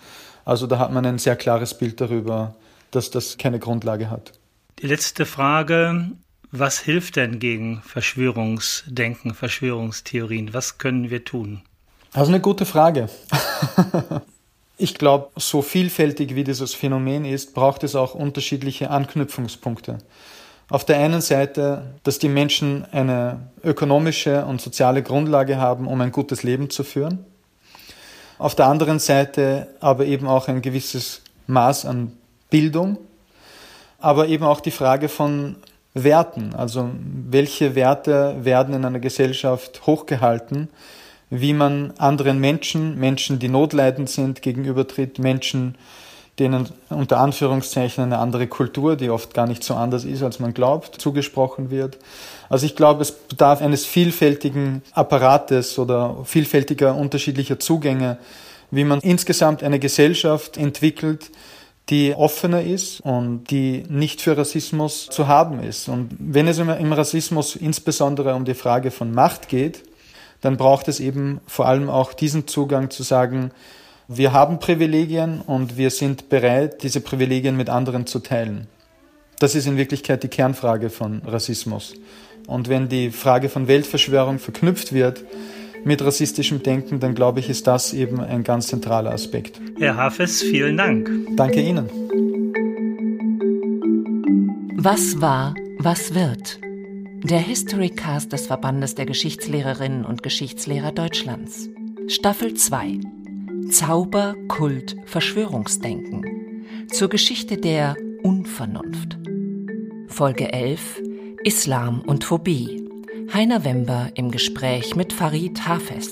Also 0.44 0.66
da 0.66 0.78
hat 0.78 0.92
man 0.92 1.04
ein 1.06 1.18
sehr 1.18 1.36
klares 1.36 1.74
Bild 1.74 2.00
darüber, 2.00 2.54
dass 2.90 3.10
das 3.10 3.38
keine 3.38 3.58
Grundlage 3.58 4.10
hat. 4.10 4.32
Die 4.80 4.86
letzte 4.86 5.26
Frage. 5.26 6.10
Was 6.52 6.78
hilft 6.78 7.16
denn 7.16 7.38
gegen 7.40 7.82
Verschwörungsdenken, 7.82 9.34
Verschwörungstheorien? 9.34 10.54
Was 10.54 10.78
können 10.78 11.10
wir 11.10 11.24
tun? 11.24 11.62
Also 12.12 12.30
eine 12.30 12.40
gute 12.40 12.64
Frage. 12.64 13.08
ich 14.78 14.94
glaube, 14.94 15.30
so 15.36 15.60
vielfältig 15.60 16.34
wie 16.34 16.44
dieses 16.44 16.72
Phänomen 16.72 17.24
ist, 17.24 17.52
braucht 17.52 17.82
es 17.84 17.96
auch 17.96 18.14
unterschiedliche 18.14 18.90
Anknüpfungspunkte. 18.90 19.98
Auf 20.68 20.85
der 20.85 20.98
einen 20.98 21.20
Seite, 21.20 21.94
dass 22.02 22.18
die 22.18 22.29
Menschen 22.29 22.85
eine 22.90 23.50
ökonomische 23.62 24.44
und 24.46 24.61
soziale 24.61 25.02
Grundlage 25.02 25.59
haben, 25.59 25.87
um 25.87 26.00
ein 26.00 26.11
gutes 26.11 26.42
Leben 26.42 26.70
zu 26.70 26.83
führen. 26.83 27.24
Auf 28.38 28.57
der 28.57 28.66
anderen 28.66 28.98
Seite 28.98 29.68
aber 29.79 30.07
eben 30.07 30.26
auch 30.26 30.48
ein 30.48 30.62
gewisses 30.62 31.22
Maß 31.46 31.87
an 31.87 32.12
Bildung, 32.50 32.98
aber 34.00 34.26
eben 34.26 34.42
auch 34.42 34.59
die 34.59 34.72
Frage 34.72 35.09
von 35.09 35.57
Werten, 35.94 36.52
also 36.55 36.90
welche 37.31 37.76
Werte 37.76 38.35
werden 38.40 38.74
in 38.74 38.85
einer 38.85 38.98
Gesellschaft 38.98 39.87
hochgehalten, 39.87 40.68
wie 41.31 41.52
man 41.52 41.92
anderen 41.96 42.40
Menschen, 42.40 42.98
Menschen, 42.98 43.38
die 43.38 43.48
notleidend 43.48 44.11
sind, 44.11 44.42
gegenübertritt, 44.42 45.20
Menschen, 45.20 45.76
denen 46.38 46.68
unter 46.90 47.18
Anführungszeichen 47.18 48.05
eine 48.05 48.18
andere 48.18 48.46
Kultur, 48.46 48.96
die 48.96 49.09
oft 49.09 49.33
gar 49.33 49.46
nicht 49.46 49.64
so 49.64 49.75
anders 49.75 50.05
ist, 50.05 50.22
als 50.22 50.38
man 50.38 50.53
glaubt, 50.53 51.01
zugesprochen 51.01 51.70
wird. 51.70 51.99
Also 52.49 52.66
ich 52.66 52.77
glaube, 52.77 53.03
es 53.03 53.12
bedarf 53.12 53.62
eines 53.62 53.87
vielfältigen 53.87 54.83
Apparates 54.92 55.79
oder 55.79 56.16
vielfältiger 56.25 56.94
unterschiedlicher 56.94 57.59
Zugänge, 57.59 58.18
wie 58.70 58.85
man 58.85 59.01
insgesamt 59.01 59.62
eine 59.62 59.79
Gesellschaft 59.79 60.59
entwickelt, 60.59 61.31
die 61.88 62.14
offener 62.14 62.62
ist 62.62 63.01
und 63.01 63.44
die 63.51 63.85
nicht 63.88 64.20
für 64.20 64.37
Rassismus 64.37 65.07
zu 65.07 65.29
haben 65.29 65.62
ist. 65.62 65.88
Und 65.88 66.11
wenn 66.18 66.49
es 66.49 66.59
im 66.59 66.92
Rassismus 66.92 67.57
insbesondere 67.57 68.35
um 68.35 68.44
die 68.44 68.55
Frage 68.55 68.90
von 68.90 69.12
Macht 69.12 69.49
geht, 69.49 69.85
dann 70.40 70.57
braucht 70.57 70.88
es 70.88 71.01
eben 71.01 71.40
vor 71.46 71.66
allem 71.66 71.88
auch 71.88 72.12
diesen 72.12 72.46
Zugang 72.46 72.90
zu 72.90 73.03
sagen, 73.03 73.53
wir 74.09 74.33
haben 74.33 74.61
Privilegien 74.61 75.40
und 75.40 75.77
wir 75.77 75.90
sind 75.90 76.29
bereit, 76.29 76.83
diese 76.83 77.01
Privilegien 77.01 77.57
mit 77.57 77.69
anderen 77.69 78.07
zu 78.07 78.21
teilen. 78.21 78.69
Das 79.40 79.55
ist 79.55 79.66
in 79.66 79.77
Wirklichkeit 79.77 80.23
die 80.23 80.29
Kernfrage 80.29 80.90
von 80.90 81.23
Rassismus. 81.27 81.95
Und 82.47 82.69
wenn 82.69 82.88
die 82.88 83.11
Frage 83.11 83.49
von 83.49 83.66
Weltverschwörung 83.66 84.38
verknüpft 84.38 84.92
wird 84.92 85.25
mit 85.85 86.03
rassistischem 86.03 86.62
Denken, 86.62 87.01
dann 87.01 87.14
glaube 87.14 87.40
ich, 87.40 87.51
ist 87.51 87.66
das 87.66 87.92
eben 87.92 88.21
ein 88.21 88.45
ganz 88.45 88.69
zentraler 88.69 89.11
Aspekt. 89.11 89.61
Herr 89.79 89.97
Hafes, 89.97 90.40
vielen 90.40 90.77
Dank. 90.77 91.11
Danke 91.37 91.61
Ihnen. 91.61 91.90
Was 94.77 95.21
war, 95.21 95.55
was 95.81 96.14
wird? 96.14 96.61
Der 97.25 97.40
Historycast 97.40 98.33
des 98.33 98.47
Verbandes 98.47 98.95
der 98.95 99.07
Geschichtslehrerinnen 99.07 100.05
und 100.05 100.23
Geschichtslehrer 100.23 100.92
Deutschlands. 100.92 101.69
Staffel 102.07 102.55
2 102.55 103.01
Zauber, 103.70 104.35
Kult, 104.48 104.96
Verschwörungsdenken. 105.07 106.64
zur 106.88 107.09
Geschichte 107.09 107.57
der 107.57 107.96
Unvernunft. 108.22 109.18
Folge 110.07 110.52
11 110.52 111.02
Islam 111.42 112.00
und 112.00 112.24
Phobie. 112.24 112.88
Heiner 113.33 113.64
Wember 113.64 114.11
im 114.14 114.31
Gespräch 114.31 114.94
mit 114.94 115.12
Farid 115.12 115.66
Hafez. 115.66 116.11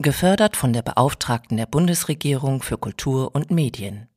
Gefördert 0.00 0.56
von 0.56 0.72
der 0.72 0.82
Beauftragten 0.82 1.56
der 1.56 1.66
Bundesregierung 1.66 2.62
für 2.62 2.76
Kultur 2.76 3.34
und 3.34 3.50
Medien. 3.50 4.08